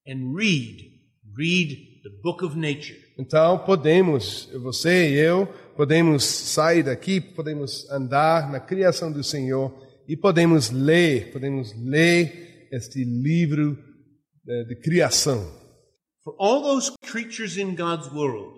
and 0.08 0.34
read, 0.36 0.91
read 1.36 2.01
the 2.03 2.10
book 2.22 2.43
of 2.43 2.58
nature. 2.58 3.02
Então, 3.17 3.60
podemos, 3.60 4.50
você 4.62 5.12
e 5.12 5.20
eu, 5.20 5.46
podemos 5.75 6.24
sair 6.24 6.84
daqui, 6.84 7.22
podemos 7.22 7.89
andar 7.91 8.51
na 8.51 8.60
criação 8.60 9.12
do 9.12 9.24
Senhor 9.24 9.72
e 10.08 10.17
podemos 10.17 10.72
ler, 10.72 11.32
podemos 11.32 11.74
ler 11.77 12.67
este 12.72 13.03
livro 13.03 13.77
eh, 14.48 14.63
de 14.63 14.75
criação. 14.75 15.46
For 16.24 16.36
all 16.39 16.63
those 16.63 16.91
creatures 17.05 17.58
in 17.58 17.75
God's 17.75 18.10
world 18.12 18.53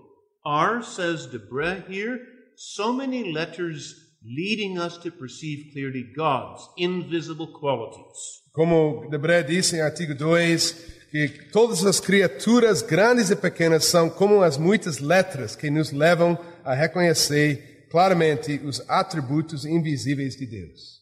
are, 0.46 0.84
says 0.84 1.26
Debre 1.28 1.84
here, 1.90 2.20
so 2.56 2.94
many 2.94 3.34
letters 3.34 3.96
leading 4.24 4.78
us 4.78 4.98
to 5.00 5.12
perceive 5.12 5.72
clearly 5.74 6.04
God's 6.16 6.68
invisible 6.78 7.48
qualities. 7.48 8.44
Como 8.54 9.10
Debré 9.10 9.44
disse 9.44 9.76
em 9.76 9.82
artigo 9.82 10.16
2, 10.16 11.05
que 11.28 11.50
todas 11.50 11.86
as 11.86 12.02
criaturas 12.02 12.82
grandes 12.82 13.30
e 13.32 13.36
pequenas 13.38 13.86
são 13.86 14.10
como 14.10 14.42
as 14.42 14.58
muitas 14.58 15.00
letras 15.00 15.56
que 15.56 15.70
nos 15.70 15.92
levam 15.94 16.38
a 16.64 16.74
reconhecer 16.74 17.88
claramente 17.90 18.60
os 18.66 18.82
atributos 18.90 19.64
invisíveis 19.66 20.36
de 20.36 20.46
Deus. 20.46 20.96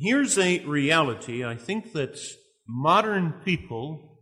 Here's 0.00 0.36
a 0.36 0.68
reality 0.68 1.44
I 1.44 1.56
think 1.56 1.92
that 1.92 2.18
modern 2.66 3.32
people 3.44 4.18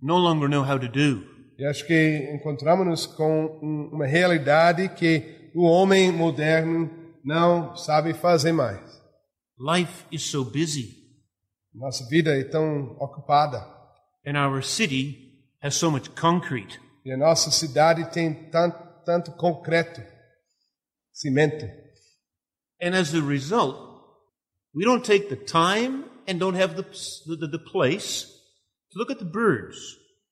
no 0.00 0.16
longer 0.16 0.48
know 0.48 0.62
how 0.64 0.78
to 0.78 0.88
do. 0.88 1.22
E 1.58 1.64
acho 1.66 1.86
que 1.86 2.30
encontramos-nos 2.34 3.06
com 3.06 3.58
um- 3.62 3.90
uma 3.94 4.06
realidade 4.06 4.88
que 4.90 5.50
o 5.54 5.62
homem 5.64 6.10
moderno 6.10 6.90
não 7.22 7.76
sabe 7.76 8.14
fazer 8.14 8.52
mais. 8.52 8.80
Life 9.58 10.04
is 10.10 10.22
so 10.22 10.42
busy, 10.44 11.04
Nossa 11.74 12.06
vida 12.08 12.34
é 12.34 12.42
tão 12.44 12.96
ocupada 12.98 13.75
and 14.26 14.36
our 14.36 14.60
city 14.60 15.32
has 15.62 15.76
so 15.76 15.90
much 15.90 16.14
concrete. 16.14 16.78
e 17.06 17.12
a 17.12 17.16
nossa 17.16 17.52
cidade 17.52 18.12
tem 18.12 18.34
tanto, 18.50 18.76
tanto 19.04 19.30
concreto, 19.32 20.02
cimento. 21.12 21.64
And 22.82 22.96
as 22.96 23.14
a 23.14 23.22
result, 23.22 23.78
we 24.74 24.84
don't 24.84 25.04
take 25.04 25.28
the 25.28 25.36
time 25.36 26.04
and 26.26 26.40
don't 26.40 26.56
have 26.56 26.74
the, 26.74 26.82
the, 27.36 27.46
the 27.46 27.60
place 27.60 28.24
to 28.90 28.98
look 28.98 29.12
at 29.12 29.20
the 29.20 29.24
birds, 29.24 29.76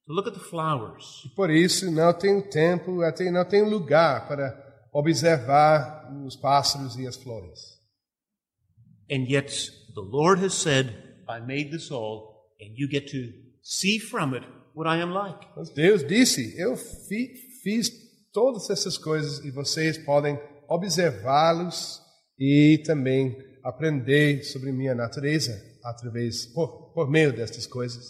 to 0.07 0.13
look 0.13 0.27
at 0.27 0.35
the 0.35 0.41
flowers. 0.41 1.23
E 1.25 1.29
por 1.29 1.49
isso 1.49 1.89
não 1.93 2.13
tenho 2.13 2.43
tempo, 2.51 3.03
até 3.03 3.31
não 3.31 3.45
tenho 3.45 3.71
lugar 3.71 4.27
para 4.27 4.53
observar 4.93 6.13
os 6.27 6.35
pássaros 6.35 6.97
e 6.97 7.07
as 7.07 7.17
flores. 7.17 7.61
And 9.09 9.27
yet 9.29 9.71
the 9.95 10.01
Lord 10.01 10.45
has 10.45 10.55
said, 10.55 10.93
I 11.29 11.39
made 11.39 11.71
this 11.71 11.93
all, 11.93 12.51
and 12.61 12.75
you 12.77 12.89
get 12.89 13.07
to 13.13 13.44
see 13.65 13.99
from 13.99 14.35
it 14.35 14.47
what 14.75 14.87
I 14.89 15.01
am 15.03 15.13
like. 15.13 15.47
Mas 15.57 15.71
Deus 15.71 16.07
disse: 16.07 16.55
Eu 16.61 16.77
fi- 16.77 17.33
fiz 17.63 17.91
todas 18.33 18.69
essas 18.71 18.99
coisas 18.99 19.45
e 19.45 19.51
vocês 19.51 19.97
podem 19.99 20.39
observá-los 20.69 22.01
e 22.39 22.83
também 22.85 23.37
aprender 23.65 24.43
sobre 24.45 24.71
minha 24.73 24.95
natureza 24.95 25.59
através 25.85 26.47
por, 26.47 26.93
por 26.93 27.11
meio 27.11 27.33
destas 27.33 27.67
coisas. 27.67 28.05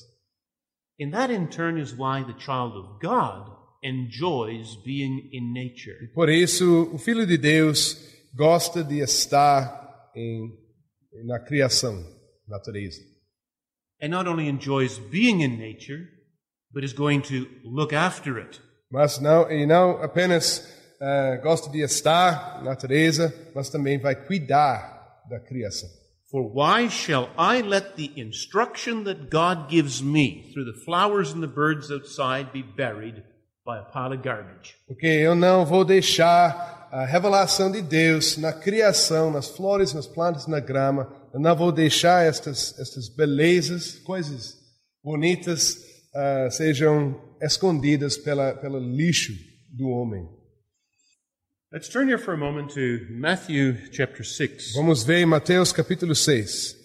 And 1.01 1.11
that 1.11 1.33
in 1.33 1.49
turn 1.49 1.81
is 1.81 1.93
why 1.93 2.25
the 2.25 2.39
child 2.39 2.77
of 2.77 2.99
God 3.01 3.53
enjoys 3.83 4.77
being 4.85 5.29
in 5.33 5.53
nature. 5.53 6.11
Por 6.15 6.31
isso, 6.31 6.91
o 6.93 6.99
Filho 6.99 7.27
de 7.27 7.37
Deus 7.37 7.99
gosta 8.35 8.83
de 8.83 9.01
estar 9.01 10.11
em, 10.17 10.51
na 11.27 11.39
criação, 11.41 11.95
natureza. 12.49 13.01
And 14.01 14.11
not 14.11 14.27
only 14.27 14.49
enjoys 14.49 14.99
being 14.99 15.41
in 15.41 15.59
nature, 15.59 16.09
but 16.73 16.85
is 16.85 16.93
going 16.93 17.23
to 17.23 17.47
look 17.65 17.93
after 17.93 18.39
it. 18.39 18.61
Mas 18.91 19.19
não, 19.19 19.51
e 19.51 19.67
não 19.67 20.03
apenas 20.03 20.69
ah, 21.01 21.37
gosta 21.43 21.71
de 21.71 21.81
estar 21.83 22.63
na 22.63 22.71
natureza, 22.71 23.33
mas 23.55 23.69
também 23.69 23.99
vai 23.99 24.15
cuidar 24.15 25.23
da 25.29 25.41
criação. 25.41 25.89
For 26.31 26.43
why 26.43 26.89
shall 26.89 27.31
I 27.39 27.63
let 27.63 27.95
the 27.97 28.11
instruction 28.17 29.05
that 29.05 29.31
God 29.31 29.69
gives 29.71 30.03
me 30.03 30.51
through 30.53 30.65
the 30.65 30.81
flowers 30.85 31.33
and 31.33 31.41
the 31.41 31.47
birds 31.47 31.93
outside 31.93 32.53
be 32.53 32.63
buried 32.63 33.23
by 33.65 33.79
a 33.79 33.85
pile 33.85 34.13
of 34.13 34.23
garbage? 34.23 34.75
Porque 34.89 35.07
eu 35.07 35.35
não 35.35 35.65
vou 35.65 35.85
deixar 35.85 36.84
a 36.95 37.05
revelação 37.05 37.73
de 37.73 37.83
Deus 37.83 38.37
na 38.37 38.53
criação, 38.53 39.29
nas 39.29 39.49
flores, 39.49 39.93
nas 39.93 40.07
plantas, 40.07 40.47
na 40.47 40.61
grama. 40.61 41.13
Eu 41.35 41.41
não 41.41 41.57
vou 41.57 41.73
deixar 41.73 42.25
estas, 42.25 42.79
estas 42.79 43.09
belezas, 43.09 43.99
coisas 43.99 44.55
bonitas, 45.03 45.77
ah, 46.15 46.49
sejam 46.53 47.21
escondidas 47.43 48.17
pela, 48.17 48.55
pelo 48.55 48.79
lixo 48.79 49.33
do 49.69 49.89
homem. 49.89 50.25
Let's 51.73 51.89
turn 51.89 52.09
here 52.09 52.17
for 52.17 52.35
a 52.35 52.37
moment 52.37 52.73
to 52.75 53.05
Matthew 53.11 53.91
chapter 53.91 54.25
6. 54.25 54.75
Vamos 54.75 55.03
ver 55.03 55.17
em 55.17 55.27
Mateus 55.27 55.73
capítulo 55.73 56.15
6. 56.15 56.77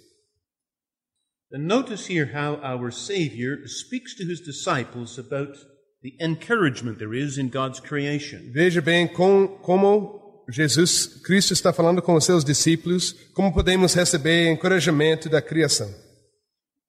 And 1.52 1.68
notice 1.68 2.12
here 2.12 2.32
how 2.34 2.60
our 2.64 2.92
Savior 2.92 3.68
speaks 3.68 4.16
to 4.16 4.24
his 4.24 4.40
disciples 4.40 5.20
about 5.20 5.56
the 6.02 6.16
encouragement 6.20 6.98
there 6.98 7.14
is 7.14 7.38
in 7.38 7.50
God's 7.50 7.80
creation. 7.80 8.40
Veja 8.52 8.82
bem 8.82 9.08
com, 9.08 9.48
como 9.62 10.44
Jesus 10.50 11.22
Cristo 11.24 11.54
está 11.54 11.74
falando 11.74 12.02
com 12.02 12.16
os 12.16 12.26
seus 12.26 12.44
discípulos, 12.44 13.14
como 13.34 13.54
podemos 13.54 13.94
receber 13.94 14.52
encorajamento 14.52 15.30
da 15.30 15.42
criação. 15.42 15.90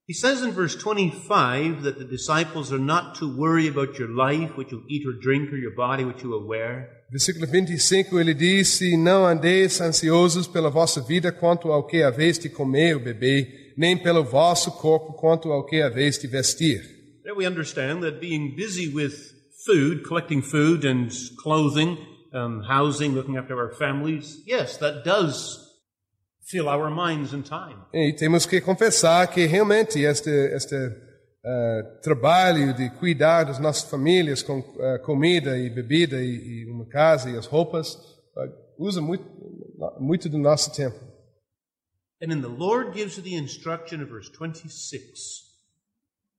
He 0.08 0.14
says 0.14 0.42
in 0.42 0.50
verse 0.50 0.76
25 0.76 1.82
that 1.84 1.98
the 1.98 2.04
disciples 2.04 2.72
are 2.72 2.82
not 2.82 3.16
to 3.20 3.28
worry 3.28 3.68
about 3.68 3.96
your 3.96 4.10
life, 4.10 4.56
what 4.56 4.72
you'll 4.72 4.84
eat 4.88 5.06
or 5.06 5.12
drink, 5.12 5.52
or 5.52 5.56
your 5.56 5.74
body, 5.74 6.04
what 6.04 6.20
you 6.24 6.30
will 6.30 6.48
wear. 6.48 6.88
Versículo 7.12 7.46
25, 7.46 8.18
ele 8.18 8.34
disse: 8.34 8.96
Não 8.96 9.24
andeis 9.24 9.80
ansiosos 9.80 10.48
pela 10.48 10.68
vossa 10.68 11.00
vida 11.00 11.30
quanto 11.30 11.70
ao 11.70 11.86
que 11.86 12.02
haveis 12.02 12.40
de 12.40 12.48
comer 12.48 12.96
ou 12.96 13.00
beber, 13.00 13.72
nem 13.76 13.96
pelo 13.96 14.24
vosso 14.24 14.72
corpo 14.72 15.12
quanto 15.12 15.52
ao 15.52 15.64
que 15.64 15.80
haveis 15.80 16.18
de 16.18 16.26
vestir. 16.26 16.99
There 17.22 17.34
we 17.34 17.46
understand 17.46 18.02
that 18.02 18.18
being 18.20 18.54
busy 18.56 18.88
with 18.88 19.34
food, 19.66 20.04
collecting 20.04 20.40
food 20.42 20.84
and 20.84 21.12
clothing, 21.36 21.98
um, 22.32 22.62
housing, 22.62 23.14
looking 23.14 23.36
after 23.36 23.58
our 23.58 23.72
families, 23.72 24.42
yes, 24.46 24.78
that 24.78 25.04
does 25.04 25.70
fill 26.44 26.68
our 26.68 26.90
minds 26.90 27.34
and 27.34 27.44
time. 27.44 27.76
E 27.92 28.14
temos 28.14 28.46
que 28.46 28.60
confessar 28.60 29.26
que 29.28 29.46
realmente 29.46 30.00
este, 30.00 30.30
este 30.54 30.76
ah, 31.44 31.82
trabalho 32.02 32.74
de 32.74 32.88
cuidar 32.90 33.44
das 33.44 33.58
nossas 33.58 33.90
famílias 33.90 34.42
com 34.42 34.64
ah, 34.80 34.98
comida 35.00 35.58
e 35.58 35.68
bebida 35.68 36.22
e, 36.22 36.62
e 36.64 36.70
uma 36.70 36.86
casa 36.86 37.30
e 37.30 37.36
as 37.36 37.46
roupas 37.46 37.98
ah, 38.36 38.48
usa 38.78 39.02
muito, 39.02 39.24
muito 39.98 40.28
do 40.28 40.38
nosso 40.38 40.72
tempo. 40.72 40.98
And 42.22 42.28
then 42.28 42.40
the 42.40 42.48
Lord 42.48 42.92
gives 42.92 43.16
you 43.16 43.22
the 43.22 43.34
instruction 43.34 44.02
of 44.02 44.10
verse 44.10 44.30
26. 44.30 45.49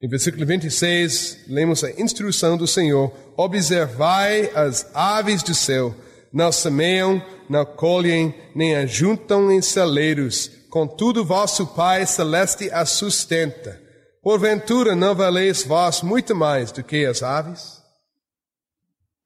Em 0.01 0.07
versículo 0.07 0.45
26, 0.47 1.45
lemos 1.47 1.83
a 1.83 1.91
instrução 1.91 2.57
do 2.57 2.65
Senhor: 2.65 3.13
Observai 3.37 4.49
as 4.55 4.89
aves 4.95 5.43
do 5.43 5.53
céu, 5.53 5.95
não 6.33 6.51
semeiam, 6.51 7.23
não 7.47 7.63
colhem, 7.63 8.33
nem 8.55 8.75
ajuntam 8.75 9.51
em 9.51 9.61
celeiros, 9.61 10.49
contudo 10.69 11.23
vosso 11.23 11.67
Pai 11.75 12.07
celeste 12.07 12.71
a 12.71 12.83
sustenta. 12.83 13.79
Porventura 14.23 14.95
não 14.95 15.13
valeis 15.13 15.63
vós 15.63 16.01
muito 16.01 16.35
mais 16.35 16.71
do 16.71 16.83
que 16.83 17.05
as 17.05 17.21
aves? 17.21 17.81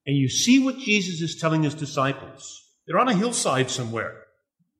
And 0.07 0.13
you 0.13 0.29
see 0.29 0.59
what 0.59 0.79
Jesus 0.79 1.21
is 1.21 1.35
telling 1.35 1.65
his 1.65 1.73
disciples. 1.73 2.63
They're 2.85 3.01
on 3.01 3.09
a 3.09 3.13
hillside 3.13 3.71
somewhere. 3.71 4.13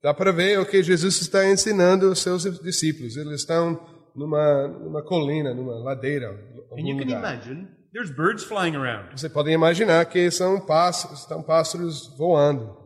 Dá 0.04 0.14
para 0.14 0.32
ver 0.32 0.60
o 0.60 0.66
que 0.66 0.84
Jesus 0.84 1.20
está 1.22 1.50
ensinando 1.50 2.08
aos 2.08 2.20
seus 2.20 2.44
discípulos. 2.62 3.18
Eles 3.18 3.42
estão 3.42 3.80
numa, 4.16 4.68
numa 4.68 5.04
colina, 5.04 5.54
numa 5.54 5.76
ladeira. 5.76 6.30
And 6.78 6.88
you 6.88 6.98
can 6.98 7.10
imagine 7.10 7.68
there's 7.94 8.12
birds 8.12 8.44
flying 8.44 8.76
around. 8.76 9.18
Você 9.18 9.30
pode 9.30 9.52
imaginar 9.52 10.06
que 10.06 10.30
são 10.32 10.60
pássaros, 10.60 11.22
estão 11.22 11.44
pássaros 11.44 12.16
voando. 12.18 12.78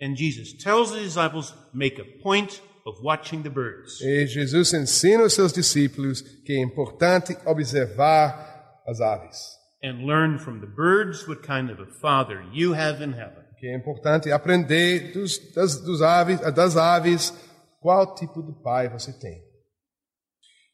And 0.00 0.16
Jesus 0.16 0.54
tells 0.54 0.92
the 0.92 1.00
disciples, 1.00 1.54
make 1.74 2.00
a 2.00 2.22
point 2.22 2.62
of 2.86 2.98
watching 3.02 3.42
the 3.42 3.50
birds. 3.50 4.00
E 4.00 4.26
Jesus 4.26 4.72
ensina 4.72 5.24
os 5.24 5.34
seus 5.34 5.52
discípulos 5.52 6.22
que 6.22 6.52
é 6.52 6.62
importante 6.62 7.36
observar 7.44 8.80
as 8.86 9.00
aves. 9.00 9.58
And 9.82 10.06
learn 10.06 10.38
from 10.38 10.60
the 10.60 10.66
birds 10.66 11.26
what 11.26 11.42
kind 11.42 11.70
of 11.70 11.80
a 11.80 11.86
father 12.00 12.42
you 12.52 12.74
have 12.74 13.02
in 13.02 13.12
heaven. 13.12 13.44
Que 13.58 13.66
é 13.66 13.76
importante 13.76 14.32
aprender 14.32 15.12
dos, 15.12 15.38
das, 15.54 15.80
dos 15.82 16.00
aves, 16.00 16.40
das 16.54 16.78
aves 16.78 17.34
qual 17.80 18.14
tipo 18.14 18.42
de 18.42 18.52
pai 18.62 18.88
você 18.88 19.12
tem. 19.12 19.49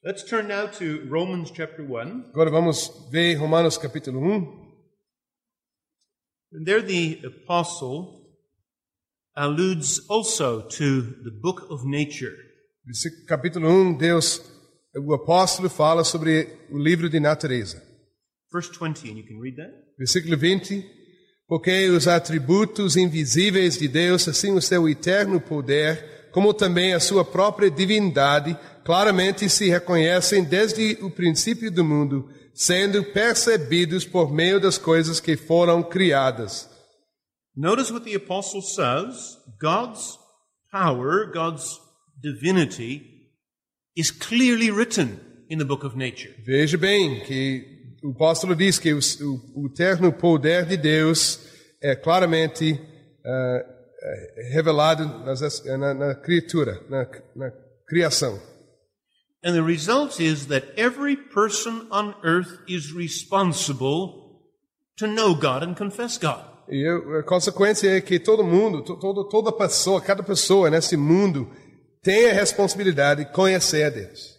Let's 0.06 0.22
turn 0.22 0.46
now 0.46 0.68
to 0.78 1.04
Romans 1.08 1.50
chapter 1.50 1.82
1. 1.82 2.30
Agora 2.32 2.48
vamos 2.48 2.92
ver 3.10 3.34
Romanos 3.34 3.76
capítulo 3.76 4.20
1. 4.20 4.46
And 6.52 6.64
there 6.64 6.80
the 6.80 7.20
apostle 7.26 8.22
alludes 9.34 10.00
also 10.08 10.60
to 10.60 11.02
the 11.24 11.32
book 11.42 11.66
of 11.70 11.84
nature. 11.84 12.36
Esse 12.88 13.26
capítulo 13.26 13.68
1, 13.68 13.98
Deus, 13.98 14.40
o 14.94 15.12
apóstolo 15.12 15.68
fala 15.68 16.04
sobre 16.04 16.56
o 16.70 16.78
livro 16.78 17.08
de 17.10 17.18
natureza. 17.18 17.82
Verse 18.52 18.70
20, 18.70 19.10
and 19.10 19.18
you 19.18 19.26
can 19.26 19.40
read 19.40 19.56
that. 19.56 19.72
Versículo 19.98 20.36
20. 20.36 20.84
Porque 21.48 21.88
os 21.88 22.06
atributos 22.06 22.96
invisíveis 22.96 23.76
de 23.76 23.88
Deus, 23.88 24.28
assim 24.28 24.52
o 24.52 24.62
seu 24.62 24.88
eterno 24.88 25.40
poder, 25.40 26.30
como 26.30 26.54
também 26.54 26.94
a 26.94 27.00
sua 27.00 27.24
própria 27.24 27.68
divindade, 27.68 28.56
claramente 28.86 29.50
se 29.50 29.68
reconhecem 29.68 30.44
desde 30.44 30.96
o 31.02 31.10
princípio 31.10 31.72
do 31.72 31.84
mundo, 31.84 32.30
sendo 32.54 33.02
percebidos 33.02 34.04
por 34.04 34.32
meio 34.32 34.60
das 34.60 34.78
coisas 34.78 35.18
que 35.18 35.36
foram 35.36 35.82
criadas. 35.82 36.70
Notice 37.56 37.92
what 37.92 38.08
the 38.08 38.14
apostle 38.14 38.62
says 38.62 39.36
God's 39.60 40.16
power, 40.70 41.26
God's 41.32 41.80
divinity, 42.22 43.02
is 43.96 44.12
clearly 44.12 44.70
written 44.70 45.18
in 45.50 45.58
the 45.58 45.64
book 45.64 45.84
of 45.84 45.96
nature. 45.96 46.32
Veja 46.44 46.78
bem 46.78 47.24
que 47.24 47.96
o 48.04 48.10
apóstolo 48.10 48.54
diz 48.54 48.78
que 48.78 48.94
o, 48.94 49.00
o, 49.00 49.64
o 49.64 49.66
eterno 49.66 50.12
poder 50.12 50.64
de 50.64 50.76
Deus 50.76 51.40
é 51.82 51.96
claramente 51.96 52.80
é 53.24 54.52
revelado 54.52 55.04
nas, 55.24 55.64
na, 55.64 55.92
na 55.92 56.14
criatura, 56.14 56.80
na, 56.88 57.08
na 57.34 57.52
criação. 57.88 58.40
And 59.44 59.54
the 59.54 59.62
result 59.62 60.18
is 60.20 60.46
that 60.48 60.64
every 60.76 61.16
person 61.16 61.86
on 61.90 62.14
earth 62.24 62.58
is 62.66 62.92
responsible 62.92 64.40
to 64.98 65.06
know 65.06 65.34
God 65.34 65.62
and 65.62 65.74
confess 65.76 66.18
God. 66.18 66.44
E 66.68 66.84
a 67.18 67.22
consequência 67.22 67.88
é 67.96 68.00
que 68.00 68.18
todo 68.18 68.42
mundo, 68.42 68.82
to- 68.82 68.98
todo, 68.98 69.28
toda 69.28 69.52
pessoa, 69.52 70.00
cada 70.00 70.22
pessoa 70.22 70.68
nesse 70.68 70.96
mundo 70.96 71.48
tem 72.02 72.28
a 72.28 72.32
responsabilidade 72.32 73.24
de 73.24 73.30
conhecer 73.32 73.84
a 73.84 73.90
Deus. 73.90 74.34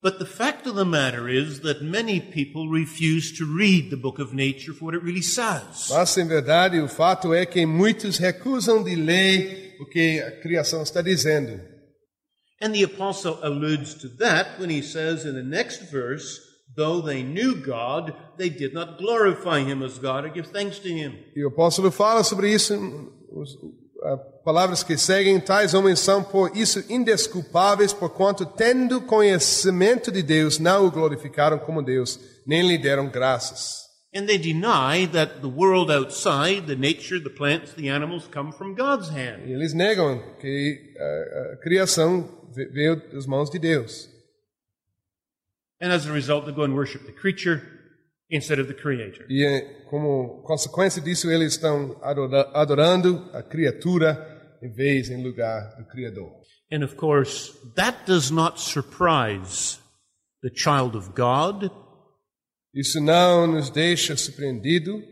But 0.00 0.18
the 0.20 0.26
fact 0.26 0.68
of 0.68 0.76
the 0.76 0.84
matter 0.84 1.28
is 1.28 1.58
that 1.62 1.82
many 1.82 2.20
people 2.20 2.68
refuse 2.70 3.36
to 3.36 3.44
read 3.44 3.90
the 3.90 3.96
book 3.96 4.20
of 4.20 4.32
nature 4.32 4.72
for 4.72 4.84
what 4.84 4.94
it 4.96 5.02
really 5.04 5.22
says. 5.24 5.88
Mas, 5.90 6.16
em 6.16 6.24
verdade, 6.28 6.78
o 6.80 6.86
fato 6.86 7.34
é 7.34 7.44
que 7.44 7.66
muitos 7.66 8.16
recusam 8.16 8.84
de 8.84 8.94
ler 8.94 9.76
o 9.80 9.86
que 9.86 10.20
a 10.20 10.40
criação 10.40 10.84
está 10.84 11.02
dizendo. 11.02 11.60
And 12.60 12.74
the 12.74 12.82
apostle 12.82 13.38
alludes 13.42 13.94
to 13.94 14.08
that 14.18 14.58
when 14.58 14.68
he 14.68 14.82
says 14.82 15.24
in 15.24 15.34
the 15.34 15.44
next 15.44 15.90
verse, 15.92 16.40
though 16.76 17.00
they 17.00 17.22
knew 17.22 17.54
God, 17.54 18.14
they 18.36 18.48
did 18.48 18.74
not 18.74 18.98
glorify 18.98 19.60
him 19.60 19.82
as 19.82 19.98
God 19.98 20.24
or 20.24 20.28
give 20.28 20.48
thanks 20.48 20.78
to 20.80 20.88
him. 20.88 21.14
E 21.36 21.44
o 21.44 21.48
apóstolo 21.48 21.92
fala 21.92 22.24
sobre 22.24 22.52
isso, 22.52 22.74
ah, 24.02 24.16
palavras 24.44 24.82
que 24.82 24.96
seguem, 24.96 25.38
tais 25.40 25.72
homens 25.72 26.00
são 26.00 26.22
por 26.22 26.56
isso 26.56 26.84
indesculpáveis, 26.88 27.92
porquanto, 27.92 28.44
tendo 28.44 29.00
conhecimento 29.02 30.10
de 30.10 30.22
Deus, 30.22 30.58
não 30.58 30.86
o 30.86 30.90
glorificaram 30.90 31.58
como 31.58 31.82
Deus, 31.82 32.18
nem 32.46 32.66
lhe 32.66 32.78
deram 32.78 33.08
graças. 33.08 33.86
And 34.14 34.26
they 34.26 34.38
deny 34.38 35.06
that 35.12 35.40
the 35.42 35.48
world 35.48 35.92
outside, 35.92 36.62
the 36.66 36.74
nature, 36.74 37.20
the 37.22 37.28
plants, 37.28 37.74
the 37.74 37.90
animals, 37.90 38.26
come 38.26 38.52
from 38.52 38.74
God's 38.74 39.10
hand. 39.10 39.46
E 39.46 39.52
eles 39.52 39.74
negam 39.74 40.18
que 40.40 40.94
a, 40.98 41.52
a 41.52 41.56
criação 41.58 42.37
veio 42.54 42.96
das 43.10 43.26
mãos 43.26 43.50
de 43.50 43.58
Deus. 43.58 44.08
And 45.80 45.92
as 45.92 46.06
a 46.06 46.12
result, 46.12 46.44
they 46.44 46.54
go 46.54 46.64
and 46.64 46.74
worship 46.74 47.06
the 47.06 47.12
creature 47.12 47.62
instead 48.30 48.60
of 48.60 48.66
the 48.68 48.74
creator. 48.74 49.26
E 49.28 49.44
eh, 49.44 49.84
como 49.88 50.42
consequência 50.42 51.00
disso, 51.00 51.30
eles 51.30 51.52
estão 51.52 51.98
adorando 52.02 53.30
a 53.32 53.42
criatura 53.42 54.58
em 54.60 54.72
vez 54.72 55.08
em 55.08 55.22
lugar 55.22 55.76
do 55.76 55.84
Criador. 55.86 56.32
And 56.70 56.84
of 56.84 56.96
course, 56.96 57.52
that 57.76 58.04
does 58.06 58.30
not 58.30 58.60
surprise 58.60 59.78
the 60.42 60.50
child 60.52 60.96
of 60.96 61.10
God 61.14 61.70
Isso 62.74 63.00
não 63.00 63.46
nos 63.46 63.70
deixa 63.70 64.16
surpreendido, 64.16 65.02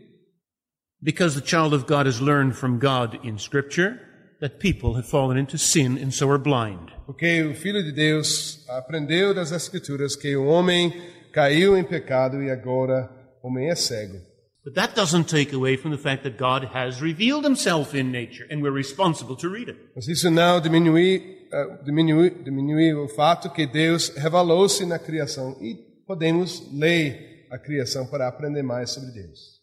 because 1.01 1.39
the 1.39 1.45
child 1.45 1.73
of 1.73 1.85
God 1.85 2.07
has 2.07 2.19
learned 2.21 2.55
from 2.55 2.79
God 2.79 3.19
in 3.25 3.37
Scripture 3.37 3.99
that 4.41 4.59
people 4.59 4.95
have 4.95 5.07
fallen 5.07 5.37
into 5.37 5.57
sin 5.57 5.97
and 5.97 6.11
so 6.11 6.29
are 6.29 6.37
blind. 6.39 6.91
porque 7.05 7.41
o 7.43 7.55
Filho 7.55 7.81
de 7.83 7.91
Deus 7.91 8.63
aprendeu 8.67 9.33
das 9.33 9.51
Escrituras 9.51 10.15
que 10.15 10.35
o 10.35 10.45
homem 10.45 10.93
caiu 11.31 11.77
em 11.77 11.83
pecado 11.83 12.41
e 12.43 12.51
agora 12.51 13.09
o 13.41 13.47
homem 13.47 13.69
é 13.69 13.75
cego. 13.75 14.19
But 14.65 14.73
that 14.75 14.93
doesn't 14.95 15.29
take 15.29 15.55
away 15.55 15.77
from 15.77 15.91
the 15.91 15.97
fact 15.97 16.23
that 16.23 16.37
God 16.37 16.69
has 16.75 16.99
revealed 16.99 17.45
himself 17.45 17.97
in 17.97 18.11
nature 18.11 18.45
and 18.51 18.61
we're 18.61 18.75
responsible 18.75 19.37
to 19.37 19.47
read 19.49 19.69
it. 19.69 19.79
Mas 19.95 20.09
isso 20.09 20.29
não 20.29 20.59
diminui, 20.59 21.47
ah, 21.53 21.79
diminui, 21.85 22.31
diminui 22.43 22.93
o 22.93 23.07
fato 23.07 23.49
que 23.49 23.65
Deus 23.65 24.09
revelou-se 24.17 24.85
na 24.85 24.99
criação 24.99 25.57
e 25.61 25.75
podemos 26.05 26.69
ler 26.73 27.47
a 27.49 27.57
criação 27.57 28.05
para 28.07 28.27
aprender 28.27 28.61
mais 28.61 28.91
sobre 28.91 29.11
Deus. 29.11 29.56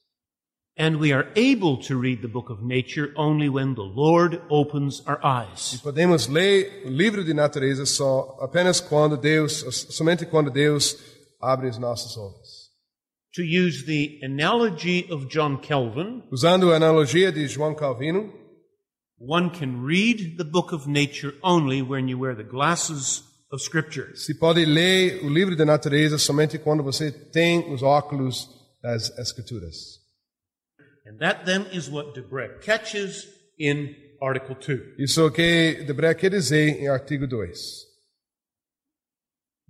And 0.77 0.97
we 0.99 1.13
are 1.13 1.29
able 1.37 1.77
to 1.87 1.97
read 1.97 2.21
the 2.21 2.29
book 2.29 2.51
of 2.51 2.61
nature 2.61 3.13
only 3.17 3.49
when 3.49 3.75
the 3.77 3.83
Lord 3.83 4.43
opens 4.51 5.03
our 5.07 5.21
eyes. 5.25 5.81
Podemos 5.81 6.27
ler 6.27 6.83
o 6.85 6.91
livro 6.91 7.23
de 7.23 7.33
natureza 7.33 7.87
só 7.87 8.37
apenas 8.41 8.81
quando 8.81 9.17
Deus, 9.17 9.65
somente 9.91 10.27
quando 10.27 10.51
Deus 10.51 10.97
abre 11.41 11.69
os 11.69 11.79
nossos 11.79 12.17
olhos. 12.17 12.71
To 13.35 13.43
use 13.43 13.85
the 13.85 14.19
analogy 14.25 15.07
of 15.11 15.29
John 15.29 15.59
Calvin, 15.59 16.25
Usando 16.33 16.73
a 16.73 16.77
analogia 16.77 17.31
de 17.31 17.47
João 17.47 17.75
Calvino, 17.77 18.33
one 19.17 19.51
can 19.51 19.85
read 19.85 20.37
the 20.39 20.45
book 20.45 20.73
of 20.73 20.89
nature 20.89 21.35
only 21.43 21.83
when 21.83 22.09
you 22.09 22.19
wear 22.19 22.35
the 22.35 22.43
glasses 22.43 23.23
of 23.53 23.63
Scripture. 23.63 24.17
se 24.17 24.35
pode 24.35 24.65
ler 24.65 25.25
o 25.25 25.29
livro 25.29 25.55
da 25.55 25.65
natureza 25.65 26.19
somente 26.19 26.59
quando 26.59 26.83
você 26.83 27.13
tem 27.13 27.73
os 27.73 27.81
óculos 27.83 28.49
das 28.83 29.17
Escrituras. 29.19 30.03
And 31.07 31.19
that 31.19 31.45
then 31.45 31.67
is 31.73 31.90
what 31.90 32.14
Debré 32.14 32.62
catches 32.62 33.27
in 33.59 33.95
Article 34.23 34.55
2. 34.55 34.97
Isso 34.99 35.21
é 35.21 35.25
o 35.25 35.31
que 35.31 35.85
Debré 35.85 36.14
quer 36.14 36.31
dizer 36.31 36.81
em 36.81 36.88
artigo 36.88 37.27
2. 37.27 37.87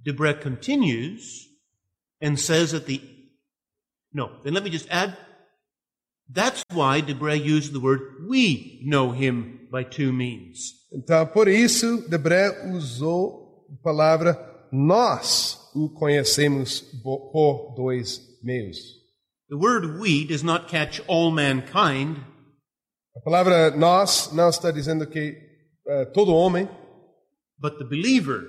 Debré 0.05 0.35
continues 0.41 1.49
and 2.23 2.39
says 2.39 2.73
that 2.73 2.87
the 2.87 3.01
no, 4.13 4.31
then 4.45 4.55
let 4.55 4.63
me 4.63 4.71
just 4.71 4.89
add 4.91 5.17
that's 6.29 6.63
why 6.73 7.03
Debré 7.03 7.43
used 7.43 7.73
the 7.73 7.81
word 7.81 8.01
we 8.29 8.81
know 8.85 9.11
him 9.11 9.69
by 9.71 9.83
two 9.83 10.13
means. 10.13 10.73
Então, 10.93 11.27
por 11.27 11.49
isso, 11.49 12.09
Debré 12.09 12.71
usou 12.73 13.67
a 13.69 13.83
palavra 13.83 14.69
nós 14.71 15.71
o 15.75 15.89
conhecemos 15.89 16.81
por 17.03 17.75
dois 17.77 18.21
meios. 18.43 19.04
The 19.49 19.57
word 19.57 20.01
we 20.01 20.25
does 20.27 20.43
not 20.43 20.69
catch 20.69 21.01
all 21.07 21.31
mankind, 21.31 22.17
A 23.17 23.21
palavra 23.21 23.71
nós 23.77 24.33
não 24.33 24.49
está 24.49 24.71
dizendo 24.73 25.07
que 25.07 25.37
eh, 25.87 26.05
todo 26.07 26.33
homem, 26.35 26.69
but 27.59 27.79
the 27.79 27.85
believer, 27.85 28.41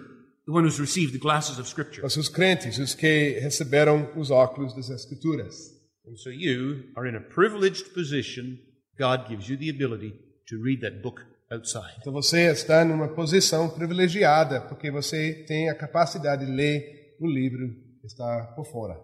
the 0.48 0.52
one 0.52 0.66
who's 0.66 0.80
received 0.80 1.14
the 1.14 1.20
glasses 1.20 1.60
of 1.60 1.68
Scripture. 1.68 2.02
mas 2.02 2.18
os 2.18 2.30
crentes, 2.30 2.80
os 2.80 2.96
que 2.96 3.40
receberam 3.42 4.10
os 4.16 4.32
óculos 4.32 4.74
das 4.76 4.90
Escrituras. 4.90 5.72
And 6.08 6.16
so 6.18 6.30
you 6.32 6.86
are 6.96 7.08
in 7.08 7.16
a 7.16 7.22
privileged 7.22 7.94
position. 7.94 8.58
God 8.98 9.28
gives 9.28 9.50
you 9.50 9.58
the 9.58 9.70
ability 9.70 10.14
to 10.48 10.58
read 10.64 10.82
that 10.82 11.02
book 11.04 11.22
outside. 11.52 11.94
Então 12.00 12.14
você 12.14 12.50
está 12.52 12.84
numa 12.86 13.10
posição 13.10 13.70
privilegiada, 13.70 14.62
porque 14.62 14.90
você 14.90 15.44
tem 15.48 15.70
a 15.70 15.76
capacidade 15.76 16.46
de 16.46 16.52
ler 16.52 17.16
o 17.20 17.28
livro 17.28 17.68
que 18.02 18.08
está 18.08 18.54
por 18.56 18.66
fora. 18.66 18.96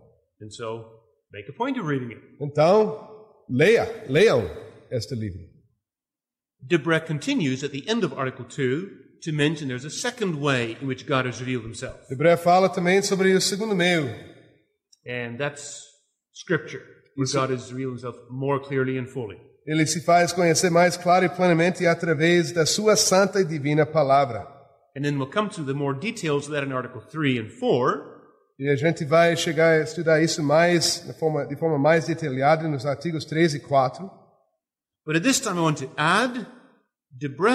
And 0.41 0.49
so 0.49 1.00
make 1.31 1.47
a 1.49 1.53
point 1.53 1.77
of 1.79 1.85
reading 1.87 2.11
it. 2.11 2.21
Então, 2.39 3.09
leia, 3.49 3.87
leiam 4.09 4.43
este 4.91 5.15
livro. 5.15 5.41
Debrett 6.65 7.05
continues 7.07 7.63
at 7.63 7.71
the 7.71 7.83
end 7.87 8.03
of 8.03 8.13
Article 8.13 8.45
2 8.45 8.89
to 9.23 9.31
mention 9.31 9.67
there's 9.67 9.85
a 9.85 9.89
second 9.89 10.39
way 10.39 10.77
in 10.81 10.87
which 10.87 11.05
God 11.07 11.25
has 11.25 11.39
revealed 11.39 11.63
himself, 11.63 11.97
Hebreu 12.11 12.37
fala 12.37 12.69
também 12.69 13.01
sobre 13.01 13.33
o 13.33 13.41
segundo 13.41 13.75
meio, 13.75 14.07
and 15.05 15.37
that's 15.37 15.79
Scripture, 16.33 16.83
where 17.15 17.25
Isso- 17.25 17.37
God 17.37 17.51
has 17.51 17.71
revealed 17.71 17.93
himself 17.93 18.15
more 18.29 18.59
clearly 18.59 18.97
and 18.97 19.07
fully. 19.07 19.37
Ele 19.67 19.85
se 19.85 20.01
faz 20.01 20.31
conhecer 20.33 20.71
mais 20.71 20.97
claro 20.97 21.23
e 21.25 21.29
plenamente 21.29 21.85
através 21.85 22.51
da 22.51 22.65
sua 22.65 22.95
santa 22.95 23.39
e 23.39 23.45
divina 23.45 23.85
palavra. 23.85 24.47
And 24.95 25.03
then 25.03 25.17
we'll 25.17 25.29
come 25.31 25.49
to 25.49 25.63
the 25.63 25.73
more 25.73 25.93
details 25.97 26.47
of 26.47 26.51
that 26.53 26.63
in 26.65 26.71
Article 26.73 27.01
3 27.01 27.39
and 27.39 27.49
4. 27.51 28.10
E 28.61 28.69
a 28.69 28.75
gente 28.75 29.03
vai 29.03 29.35
chegar 29.35 29.71
a 29.71 29.81
estudar 29.81 30.21
isso 30.21 30.43
mais 30.43 31.03
de 31.03 31.13
forma, 31.13 31.47
de 31.47 31.55
forma 31.55 31.79
mais 31.79 32.05
detalhada 32.05 32.67
nos 32.67 32.85
artigos 32.85 33.25
3 33.25 33.55
e 33.55 33.59
4. 33.59 34.07
But 35.03 35.15
at 35.15 35.23
this 35.23 35.39
time, 35.39 35.57
I 35.57 35.61
want 35.61 35.79
to 35.79 35.89
add, 35.97 36.45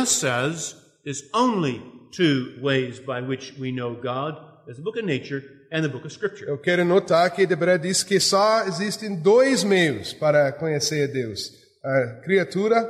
says 0.04 0.74
there's 1.04 1.22
only 1.32 1.80
two 2.10 2.60
ways 2.60 2.98
by 2.98 3.20
which 3.20 3.54
we 3.56 3.70
know 3.70 3.94
God. 3.94 4.34
There's 4.64 4.78
the 4.78 4.82
book 4.82 4.98
of 4.98 5.06
nature 5.06 5.44
and 5.70 5.82
the 5.82 5.88
book 5.88 6.04
of 6.04 6.12
Scripture. 6.12 6.48
Eu 6.48 6.58
quero 6.58 6.84
notar 6.84 7.30
que 7.32 7.46
Debré 7.46 7.78
diz 7.78 8.02
que 8.02 8.18
só 8.18 8.66
existem 8.66 9.14
dois 9.14 9.62
meios 9.62 10.12
para 10.12 10.50
conhecer 10.50 11.06
Deus: 11.12 11.52
a 11.84 12.20
criatura, 12.24 12.84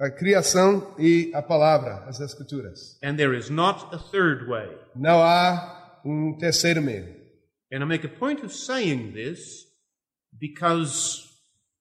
a 0.00 0.10
criação 0.10 0.96
e 0.98 1.30
a 1.32 1.40
palavra, 1.40 2.02
as 2.08 2.18
escrituras. 2.18 2.98
And 3.04 3.14
there 3.14 3.38
is 3.38 3.48
not 3.50 3.94
a 3.94 3.98
third 3.98 4.50
way. 4.50 4.68
Não 4.96 5.22
há 5.22 6.00
um 6.04 6.36
terceiro 6.36 6.82
meio. 6.82 7.21
And 7.72 7.82
I 7.82 7.86
make 7.86 8.04
a 8.04 8.08
point 8.08 8.44
of 8.44 8.52
saying 8.52 9.14
this 9.14 9.64
because, 10.38 11.26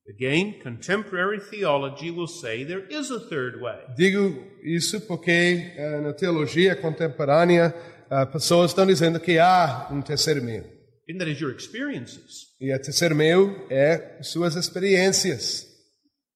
again, 0.09 0.55
contemporary 0.61 1.39
theology 1.39 2.11
will 2.11 2.27
say 2.27 2.63
there 2.63 2.85
is 2.89 3.11
a 3.11 3.19
third 3.19 3.61
way. 3.61 3.77
Digo 3.97 4.41
isso 4.63 5.01
porque 5.01 5.73
eh, 5.75 6.01
na 6.01 6.13
teologia 6.13 6.75
contemporânea 6.75 7.73
ah, 8.09 8.25
pessoas 8.25 8.71
estão 8.71 8.85
dizendo 8.85 9.19
que 9.19 9.37
há 9.39 9.87
um 9.91 10.01
terceiro 10.01 10.41
meio. 10.41 10.63
And 11.09 11.17
that 11.19 11.29
is 11.29 11.41
your 11.41 11.51
experiences, 11.53 12.47
E 12.61 12.73
o 12.73 12.79
terceiro 12.81 13.15
meio 13.15 13.65
é 13.69 14.19
suas 14.21 14.55
experiências. 14.55 15.67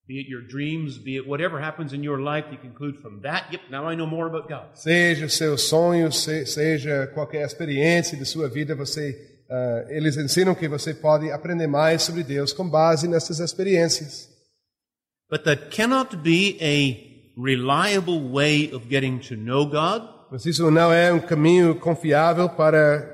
be 0.07 0.19
it 0.19 0.29
your 0.29 0.41
dreams, 0.45 0.97
be 0.99 1.15
it 1.17 1.27
whatever 1.27 1.59
happens 1.59 1.91
in 1.93 2.03
your 2.03 2.19
life, 2.19 2.45
you 2.51 2.57
conclude 2.59 2.95
from 3.01 3.21
that, 3.21 3.51
yep, 3.51 3.61
now 3.71 3.87
I 3.89 3.95
know 3.95 4.05
more 4.05 4.27
about 4.27 4.47
God. 4.49 4.75
Seja 4.75 5.27
seus 5.29 5.63
sonhos, 5.69 6.23
se- 6.23 6.45
seja 6.45 7.07
qualquer 7.13 7.43
experiência 7.45 8.15
de 8.17 8.23
sua 8.25 8.47
vida, 8.49 8.75
você, 8.75 9.34
ah, 9.49 9.85
eles 9.89 10.17
ensinam 10.17 10.55
que 10.55 10.67
você 10.67 10.93
pode 10.93 11.31
aprender 11.31 11.67
mais 11.67 12.03
sobre 12.03 12.23
Deus 12.23 12.51
com 12.53 12.67
base 12.69 13.07
nessas 13.07 13.39
experiências. 13.39 14.29
But 15.29 15.43
that 15.45 15.69
cannot 15.75 16.17
be 16.17 16.57
a 16.61 17.41
reliable 17.41 18.29
way 18.31 18.71
of 18.73 18.87
getting 18.89 19.17
to 19.27 19.35
know 19.35 19.65
God. 19.65 20.03
Mas 20.31 20.45
isso 20.45 20.69
não 20.71 20.91
é 20.91 21.11
um 21.13 21.19
caminho 21.19 21.75
confiável 21.75 22.49
para 22.49 23.11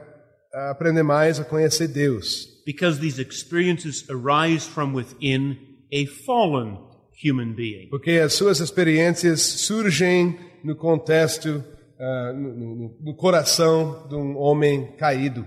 ah, 0.54 0.72
aprender 0.72 1.04
mais 1.04 1.40
a 1.40 1.44
conhecer 1.44 1.88
Deus, 1.88 2.48
because 2.66 3.00
these 3.00 3.20
experiences 3.22 4.06
arise 4.10 4.66
from 4.68 4.94
within 4.94 5.58
a 5.94 6.06
fallen 6.26 6.78
human 7.24 7.54
being. 7.54 7.90
porque 7.90 8.12
as 8.12 8.34
suas 8.34 8.60
experiências 8.60 9.42
surgem 9.42 10.38
no 10.64 10.76
contexto, 10.76 11.64
ah, 12.00 12.34
no, 12.34 12.54
no- 12.76 12.98
no 13.02 13.16
coração 13.16 14.08
de 14.10 14.16
um 14.16 14.38
homem 14.38 14.96
caído. 14.98 15.46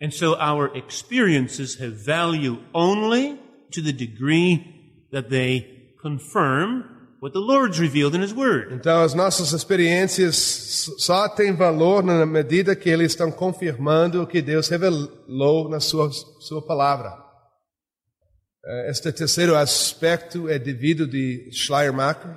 And 0.00 0.12
so 0.12 0.36
our 0.38 0.76
experiences 0.76 1.76
have 1.80 2.04
value 2.04 2.58
only 2.72 3.38
to 3.72 3.82
the 3.82 3.92
degree 3.92 5.06
that 5.10 5.28
they 5.28 5.94
confirm 6.00 6.84
what 7.20 7.32
the 7.32 7.40
Lord's 7.40 7.80
revealed 7.80 8.14
in 8.14 8.22
His 8.22 8.32
Word. 8.32 8.72
Então, 8.72 9.02
as 9.02 9.12
nossas 9.12 9.52
experiências 9.52 10.36
só 10.98 11.28
têm 11.28 11.52
valor 11.52 12.02
na 12.04 12.24
medida 12.24 12.76
que 12.76 12.88
eles 12.88 13.12
estão 13.12 13.32
confirmando 13.32 14.22
o 14.22 14.26
que 14.26 14.40
Deus 14.40 14.68
revelou 14.68 15.68
na 15.68 15.80
sua, 15.80 16.10
sua 16.12 16.64
palavra. 16.64 17.12
Este 18.86 19.10
terceiro 19.12 19.56
aspecto 19.56 20.48
é 20.48 20.58
devido 20.58 21.06
de 21.06 21.50
Schleiermacher. 21.52 22.36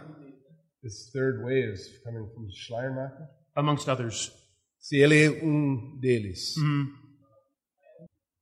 This 0.82 1.12
third 1.12 1.44
way 1.44 1.72
is 1.72 1.82
coming 2.04 2.26
from 2.34 2.48
Schleiermacher. 2.50 3.28
Amongst 3.56 3.88
others. 3.88 4.32
Se 4.80 4.98
ele 4.98 5.26
é 5.26 5.30
um 5.44 6.00
deles. 6.00 6.56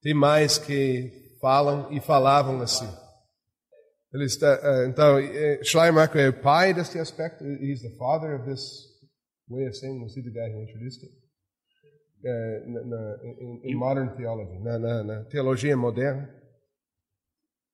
Tem 0.01 0.13
mais 0.13 0.57
que 0.57 1.11
falam 1.41 1.91
e 1.91 1.99
falavam 1.99 2.61
assim. 2.61 2.89
Ele 4.13 4.25
está, 4.25 4.59
eh, 4.63 4.87
então, 4.87 5.19
eh, 5.19 5.59
Schleiermacher 5.63 6.21
é 6.21 6.29
o 6.29 6.41
pai 6.41 6.73
deste 6.73 6.97
aspecto. 6.97 7.43
He's 7.45 7.81
the 7.81 7.95
father 7.97 8.33
of 8.35 8.49
this 8.49 8.61
way 9.47 9.67
of 9.67 9.75
saying. 9.75 10.01
Was 10.01 10.15
he 10.15 10.23
the 10.23 10.31
guy 10.31 10.49
who 10.51 10.61
introduced 10.61 11.03
it? 11.03 11.11
Eh, 12.25 12.63
na, 12.65 12.81
na, 12.85 13.15
in, 13.23 13.61
in 13.63 13.77
modern 13.77 14.09
theology, 14.15 14.57
na, 14.63 14.77
na, 14.79 15.23
teologia 15.25 15.75
moderna. 15.75 16.27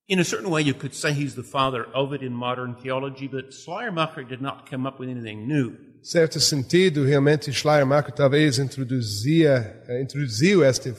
In 0.07 0.19
a 0.19 0.23
certain 0.23 0.51
way, 0.51 0.61
you 0.61 0.73
could 0.73 0.93
say 0.93 1.13
he's 1.13 1.35
the 1.35 1.43
father 1.43 1.85
of 1.93 2.13
it 2.13 2.21
in 2.21 2.33
modern 2.33 2.75
theology, 2.75 3.27
but 3.27 3.53
Schleiermacher 3.53 4.23
did 4.23 4.41
not 4.41 4.69
come 4.69 4.85
up 4.85 4.99
with 4.99 5.09
anything 5.09 5.47
new. 5.47 5.77
certo 6.05 6.39
sentido, 6.39 7.03
realmente 7.03 7.51
Schleiermacher 7.51 8.11
talvez 8.11 8.59
introduzia, 8.59 9.81
introduziu 9.99 10.63
este 10.63 10.93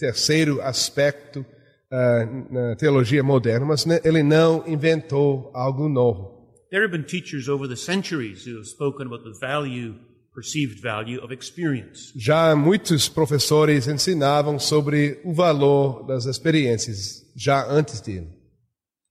terceiro 0.00 0.62
aspecto 0.62 1.44
ah, 1.92 2.26
na 2.50 2.76
teologia 2.76 3.22
moderna, 3.22 3.66
mas 3.66 3.84
ele 4.02 4.22
não 4.22 4.66
inventou 4.66 5.50
algo 5.54 5.88
novo. 5.88 6.40
There 6.70 6.82
have 6.82 6.92
been 6.92 7.04
teachers 7.04 7.48
over 7.48 7.68
the 7.68 7.76
centuries 7.76 8.46
who 8.46 8.56
have 8.56 8.66
spoken 8.66 9.06
about 9.06 9.24
the 9.24 9.38
value, 9.38 9.94
perceived 10.32 10.80
value 10.80 11.20
of 11.22 11.34
experience. 11.34 12.12
Já 12.16 12.54
muitos 12.54 13.08
professores 13.08 13.88
ensinavam 13.88 14.58
sobre 14.58 15.20
o 15.24 15.34
valor 15.34 16.06
das 16.06 16.26
experiências 16.26 17.24
já 17.36 17.66
antes 17.68 18.00
dele. 18.00 18.28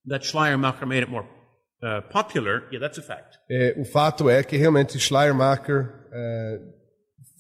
That 0.08 0.26
Schleiermacher 0.26 0.88
made 0.88 1.04
it 1.04 1.12
more 1.12 1.28
uh, 1.84 2.02
popular, 2.10 2.64
yeah, 2.72 2.80
that's 2.80 2.98
a 2.98 3.04
fact. 3.04 3.38
Eh, 3.52 3.76
o 3.78 3.84
fato 3.84 4.30
é 4.30 4.42
que 4.42 4.56
realmente 4.56 4.98
Schleiermacher 4.98 5.94
eh, 6.12 6.60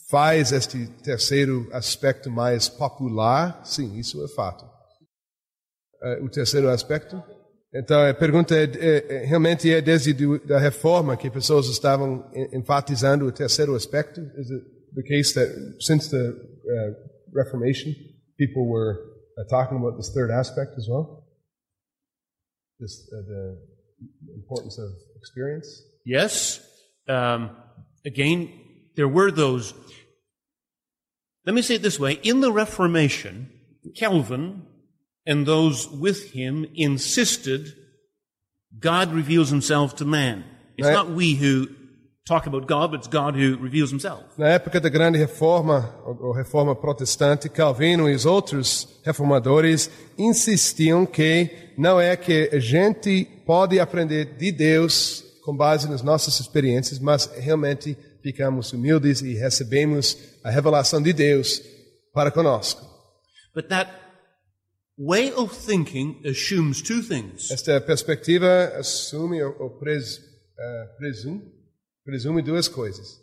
faz 0.09 0.51
este 0.51 0.87
terceiro 1.03 1.67
aspecto 1.71 2.29
mais 2.29 2.67
popular. 2.69 3.63
Sim, 3.65 3.97
isso 3.97 4.23
é 4.23 4.27
fato. 4.29 4.65
O 6.23 6.29
terceiro 6.29 6.69
aspecto. 6.69 7.21
Então, 7.73 8.01
a 8.09 8.13
pergunta 8.13 8.55
é, 8.55 8.63
é- 8.63 9.25
realmente 9.25 9.71
é 9.71 9.79
desde 9.81 10.13
da 10.47 10.57
reforma 10.57 11.15
que 11.15 11.29
pessoas 11.29 11.67
estavam 11.67 12.27
en- 12.33 12.57
enfatizando 12.57 13.25
o 13.25 13.31
terceiro 13.31 13.75
aspecto? 13.75 14.19
Is 14.21 14.49
it 14.49 14.63
the 14.95 15.03
case 15.03 15.33
that 15.35 15.83
since 15.83 16.09
the 16.09 16.29
uh, 16.29 16.95
Reformation, 17.35 17.93
people 18.39 18.67
were 18.67 18.97
uh, 19.37 19.45
talking 19.49 19.77
about 19.77 19.97
this 19.97 20.09
third 20.11 20.31
aspect 20.31 20.71
as 20.79 20.87
well? 20.87 21.27
This, 22.79 23.07
uh, 23.13 23.21
the 23.27 24.33
importance 24.35 24.79
of 24.81 24.89
experience? 25.17 25.67
Yes. 26.05 26.61
Um, 27.07 27.51
again, 28.03 28.49
there 28.95 29.07
were 29.07 29.31
those. 29.31 29.75
Let 31.49 31.55
me 31.55 31.63
say 31.63 31.77
it 31.77 31.81
this 31.81 31.99
way. 31.99 32.19
In 32.21 32.41
the 32.41 32.51
Reformation, 32.51 33.49
Calvin 33.95 34.67
and 35.25 35.47
those 35.47 35.89
with 35.89 36.31
him 36.31 36.67
insisted 36.75 37.73
God 38.79 39.11
reveals 39.11 39.49
himself 39.49 39.95
to 39.95 40.05
man. 40.05 40.43
It's 40.77 40.87
not 40.87 41.09
we 41.09 41.33
who 41.33 41.67
talk 42.27 42.45
about 42.45 42.67
God, 42.67 42.91
but 42.91 42.99
it's 42.99 43.07
God 43.07 43.33
who 43.33 43.57
reveals 43.57 43.89
himself. 43.89 44.25
Na 44.37 44.49
época 44.49 44.79
da 44.79 44.89
grande 44.89 45.17
reforma, 45.17 45.91
ou 46.05 46.31
reforma 46.33 46.75
protestante, 46.75 47.49
Calvino 47.49 48.07
e 48.07 48.13
os 48.13 48.27
outros 48.27 49.01
reformadores 49.03 49.89
insistiam 50.19 51.03
que 51.03 51.49
não 51.75 51.99
é 51.99 52.15
que 52.15 52.51
a 52.53 52.59
gente 52.59 53.27
pode 53.43 53.79
aprender 53.79 54.37
de 54.37 54.51
Deus 54.51 55.25
com 55.43 55.57
base 55.57 55.89
nas 55.89 56.03
nossas 56.03 56.39
experiências, 56.39 56.99
mas 56.99 57.25
realmente 57.39 57.97
ficamos 58.21 58.71
humildes 58.73 59.21
e 59.21 59.33
recebemos 59.33 60.17
a 60.43 60.49
revelação 60.49 61.01
de 61.01 61.13
Deus 61.13 61.61
para 62.13 62.31
conosco. 62.31 62.87
But 63.53 63.69
that 63.69 63.91
way 64.97 65.31
of 65.33 65.55
thinking 65.55 66.21
assumes 66.25 66.81
two 66.81 67.01
things. 67.01 67.49
Esta 67.51 67.79
perspectiva 67.81 68.73
assume 68.77 69.41
ou, 69.41 69.69
pres, 69.79 70.19
eh, 70.57 70.85
presume, 70.97 71.41
presume 72.03 72.41
duas 72.41 72.67
coisas. 72.67 73.19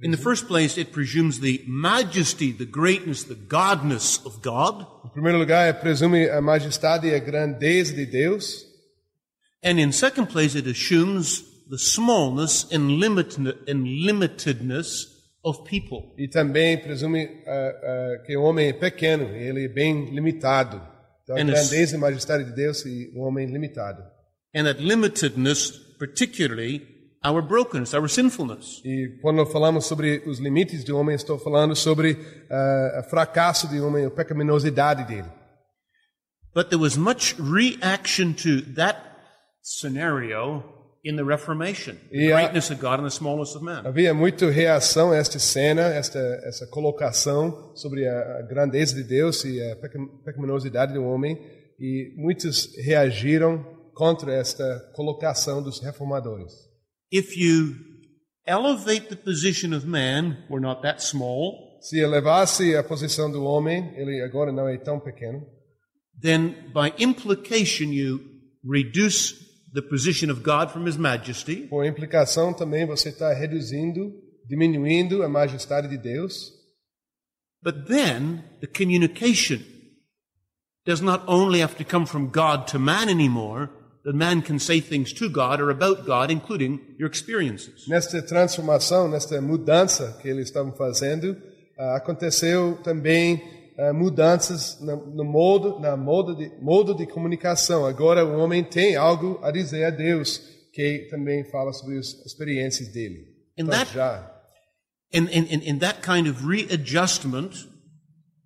In 0.00 0.10
the 0.10 0.16
first 0.16 0.48
place, 0.48 0.76
it 0.76 0.92
presumes 0.92 1.40
the 1.40 1.64
majesty, 1.66 2.52
the 2.52 2.66
greatness, 2.66 3.24
the 3.24 3.36
godness 3.36 4.20
of 4.26 4.42
God. 4.42 4.86
Em 5.04 5.08
primeiro 5.10 5.38
lugar, 5.38 5.72
presume 5.80 6.28
a 6.28 6.40
majestade 6.40 7.06
e 7.06 7.14
a 7.14 7.18
grandeza 7.18 7.94
de 7.94 8.04
Deus. 8.04 8.66
And 9.62 9.80
in 9.80 9.92
second 9.92 10.26
place, 10.26 10.56
it 10.56 10.68
assumes 10.68 11.42
the 11.74 11.78
smallness 11.78 12.66
and, 12.72 12.98
limit, 13.00 13.36
and 13.68 13.84
limitedness 14.06 15.06
of 15.44 15.64
people. 15.64 16.14
E 16.16 16.28
também 16.28 16.78
presume 16.78 17.28
ah, 17.46 17.72
ah, 17.82 18.22
que 18.24 18.36
o 18.36 18.42
homem 18.42 18.68
é 18.68 18.72
pequeno, 18.72 19.24
ele 19.34 19.64
é 19.64 19.68
bem 19.68 20.14
limitado. 20.14 20.80
Então, 21.22 21.36
a 21.36 21.40
And 21.40 21.48
it's- 21.50 21.68
grandeza 21.68 21.96
e 21.96 21.98
majestade 21.98 22.44
de 22.44 22.52
Deus 22.52 22.84
e 22.86 23.10
o 23.16 23.22
homem 23.22 23.46
limitado. 23.46 24.02
And 24.54 24.64
that 24.64 24.80
limitedness, 24.80 25.72
particularly 25.98 26.86
our 27.24 27.42
brokenness, 27.42 27.92
our 27.92 28.08
sinfulness. 28.08 28.80
E 28.84 29.18
quando 29.20 29.44
falamos 29.46 29.86
sobre 29.86 30.22
os 30.26 30.38
limites 30.38 30.84
do 30.84 30.96
homem, 30.96 31.16
estou 31.16 31.38
falando 31.38 31.74
sobre 31.74 32.16
ah, 32.48 33.02
o 33.04 33.10
fracasso 33.10 33.66
do 33.66 33.84
homem, 33.84 34.04
a 34.06 34.10
pecaminosidade 34.10 35.04
dele. 35.08 35.28
But 36.54 36.68
there 36.68 36.80
was 36.80 36.96
much 36.96 37.34
reaction 37.40 38.32
to 38.34 38.62
that 38.76 39.00
scenario 39.60 40.62
in 41.04 41.16
the 41.16 41.22
Reformation. 41.24 41.96
The 42.10 42.16
Yeah. 42.18 42.40
greatness 42.40 42.70
of 42.70 42.80
God 42.80 43.00
and 43.00 43.04
the 43.08 43.14
smallness 43.14 43.54
of 43.54 43.62
man. 43.64 43.84
Havia 43.84 44.14
muita 44.14 44.50
reação 44.50 45.12
a 45.12 45.16
esta 45.16 45.38
cena, 45.38 45.82
esta 45.82 46.18
essa 46.44 46.66
colocação 46.68 47.72
sobre 47.76 48.06
a, 48.08 48.38
a 48.38 48.42
grandeza 48.42 48.94
de 48.94 49.04
Deus 49.04 49.44
e 49.44 49.60
a 49.62 49.76
peca- 49.76 49.98
pecaminosidade 50.24 50.94
do 50.94 51.04
homem, 51.04 51.36
e 51.78 52.14
muitos 52.16 52.74
reagiram 52.84 53.64
contra 53.94 54.32
esta 54.32 54.64
colocação 54.94 55.62
dos 55.62 55.80
reformadores. 55.80 56.52
If 57.12 57.36
you 57.36 57.74
elevate 58.46 59.08
the 59.08 59.16
position 59.16 59.74
of 59.76 59.86
man, 59.86 60.36
we're 60.50 60.60
not 60.60 60.82
that 60.82 61.02
small, 61.02 61.72
Se 61.80 61.98
elevasse 62.00 62.74
a 62.74 62.82
posição 62.82 63.30
do 63.30 63.44
homem, 63.44 63.92
ele 63.96 64.22
agora 64.22 64.50
não 64.50 64.66
é 64.66 64.78
tão 64.78 64.98
pequeno, 64.98 65.42
then 66.22 66.54
by 66.72 66.94
implication 66.98 67.92
you 67.92 68.18
reduce 68.64 69.34
the 69.74 69.82
position 69.82 70.30
of 70.30 70.42
God 70.42 70.70
from 70.70 70.86
his 70.86 70.96
majesty, 70.96 71.66
por 71.66 71.84
implicação 71.84 72.54
também 72.54 72.86
você 72.86 73.08
está 73.08 73.32
reduzindo, 73.34 74.14
diminuindo 74.46 75.22
a 75.22 75.28
majestade 75.28 75.88
de 75.88 75.98
Deus. 75.98 76.52
but 77.64 77.88
then 77.88 78.44
the 78.60 78.66
communication 78.66 79.64
does 80.84 81.00
not 81.00 81.24
only 81.26 81.60
have 81.60 81.76
to 81.78 81.84
come 81.84 82.04
from 82.04 82.28
God 82.28 82.66
to 82.68 82.78
man 82.78 83.08
anymore, 83.08 83.70
that 84.04 84.14
man 84.14 84.42
can 84.42 84.58
say 84.58 84.80
things 84.80 85.14
to 85.14 85.30
God 85.30 85.62
or 85.62 85.70
about 85.70 86.04
God, 86.04 86.30
including 86.30 86.78
your 86.98 87.08
experiences. 87.08 87.88
Nesta 87.88 88.20
transformação, 88.20 89.08
nesta 89.08 89.40
mudança 89.40 90.18
que 90.20 90.28
eles 90.28 90.48
estavam 90.48 90.72
fazendo, 90.72 91.34
ah, 91.78 91.96
aconteceu 91.96 92.78
também 92.84 93.42
ah, 93.78 93.92
mudanças 93.92 94.80
no, 94.80 95.06
no 95.14 95.24
modo, 95.24 95.78
na 95.80 95.96
modo 95.96 96.36
de, 96.36 96.50
modo 96.62 96.94
de 96.94 97.06
comunicação. 97.06 97.84
Agora 97.86 98.24
o 98.24 98.38
homem 98.38 98.62
tem 98.64 98.96
algo 98.96 99.38
a 99.42 99.50
dizer 99.50 99.84
a 99.84 99.90
Deus, 99.90 100.40
que 100.72 101.06
também 101.10 101.44
fala 101.50 101.72
sobre 101.72 101.98
as 101.98 102.08
experiências 102.26 102.88
dele. 102.92 103.18
And 103.58 103.64
Então, 103.64 103.78
that- 103.78 103.92
já. 103.94 104.30
And, 105.14 105.28
and, 105.32 105.62
and 105.70 105.78
that 105.78 106.00
kind 106.02 106.26
of 106.28 106.44
readjustment 106.44 107.68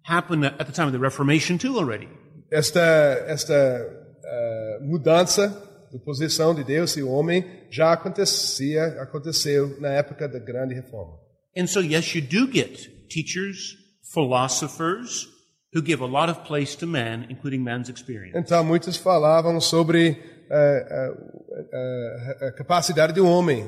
happened 0.04 0.44
at 0.44 0.66
the 0.66 0.72
time 0.72 0.86
of 0.88 0.92
the 0.92 0.98
Reformation 0.98 1.56
too 1.56 1.78
already. 1.78 2.08
Esta, 2.50 2.80
esta 3.26 3.54
ah, 3.54 4.78
mudança 4.82 5.64
de 5.90 5.98
posição 6.00 6.54
de 6.54 6.62
Deus 6.64 6.96
e 6.98 7.02
o 7.02 7.08
homem 7.10 7.44
já 7.70 7.92
acontecia, 7.92 8.84
aconteceu 9.00 9.80
na 9.80 9.88
época 9.88 10.28
da 10.28 10.38
grande 10.38 10.74
reforma. 10.74 11.14
And 11.56 11.66
so, 11.66 11.80
yes, 11.80 12.14
you 12.14 12.20
do 12.20 12.50
get 12.52 12.90
teachers, 13.08 13.74
philosophers, 14.12 15.28
who 15.72 15.82
give 15.82 16.00
a 16.00 16.06
lot 16.06 16.28
of 16.28 16.44
place 16.44 16.74
to 16.76 16.86
man, 16.86 17.26
including 17.28 17.62
man's 17.62 17.88
experience. 17.88 18.36
Então, 18.36 18.64
muitos 18.64 18.96
falavam 18.96 19.60
sobre 19.60 20.16
eh, 20.50 20.86
eh, 20.90 21.14
eh, 21.72 22.46
a 22.48 22.52
capacidade 22.52 23.12
do 23.12 23.26
homem. 23.26 23.66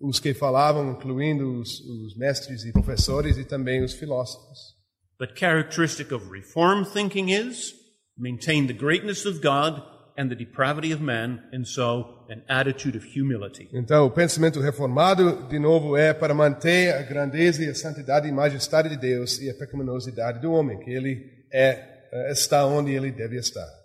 os 0.00 0.18
que 0.18 0.32
falavam, 0.32 0.92
incluindo 0.92 1.60
os, 1.60 1.78
os 1.80 2.16
mestres 2.16 2.64
e 2.64 2.72
professores 2.72 3.36
e 3.36 3.44
também 3.44 3.84
os 3.84 3.92
filósofos. 3.92 4.58
But 5.18 5.38
characteristic 5.38 6.10
of 6.10 6.30
reform 6.30 6.84
thinking 6.84 7.30
is 7.30 7.74
maintain 8.16 8.66
the 8.66 8.72
greatness 8.72 9.26
of 9.26 9.40
God 9.40 9.82
and 10.20 10.28
the 10.28 10.36
depravity 10.36 10.92
of 10.92 11.00
man, 11.00 11.40
and 11.50 11.64
so 11.64 12.18
an 12.28 12.42
attitude 12.46 12.94
of 12.94 13.04
humility. 13.06 13.68
Então, 13.72 14.04
o 14.04 14.10
pensamento 14.10 14.60
reformado, 14.60 15.48
de 15.48 15.58
novo, 15.58 15.96
é 15.96 16.12
para 16.12 16.34
manter 16.34 16.92
a 16.94 17.02
grandeza 17.02 17.64
e 17.64 17.68
a 17.70 17.74
santidade 17.74 18.28
e 18.28 18.32
majestade 18.32 18.90
de 18.90 18.98
Deus 18.98 19.40
e 19.40 19.48
a 19.48 19.54
pecaminosidade 19.54 20.40
do 20.40 20.52
homem, 20.52 20.78
que 20.78 20.90
ele 20.90 21.46
é, 21.50 22.08
eh, 22.12 22.32
está 22.32 22.66
onde 22.66 22.92
ele 22.92 23.10
deve 23.10 23.36
estar. 23.38 23.79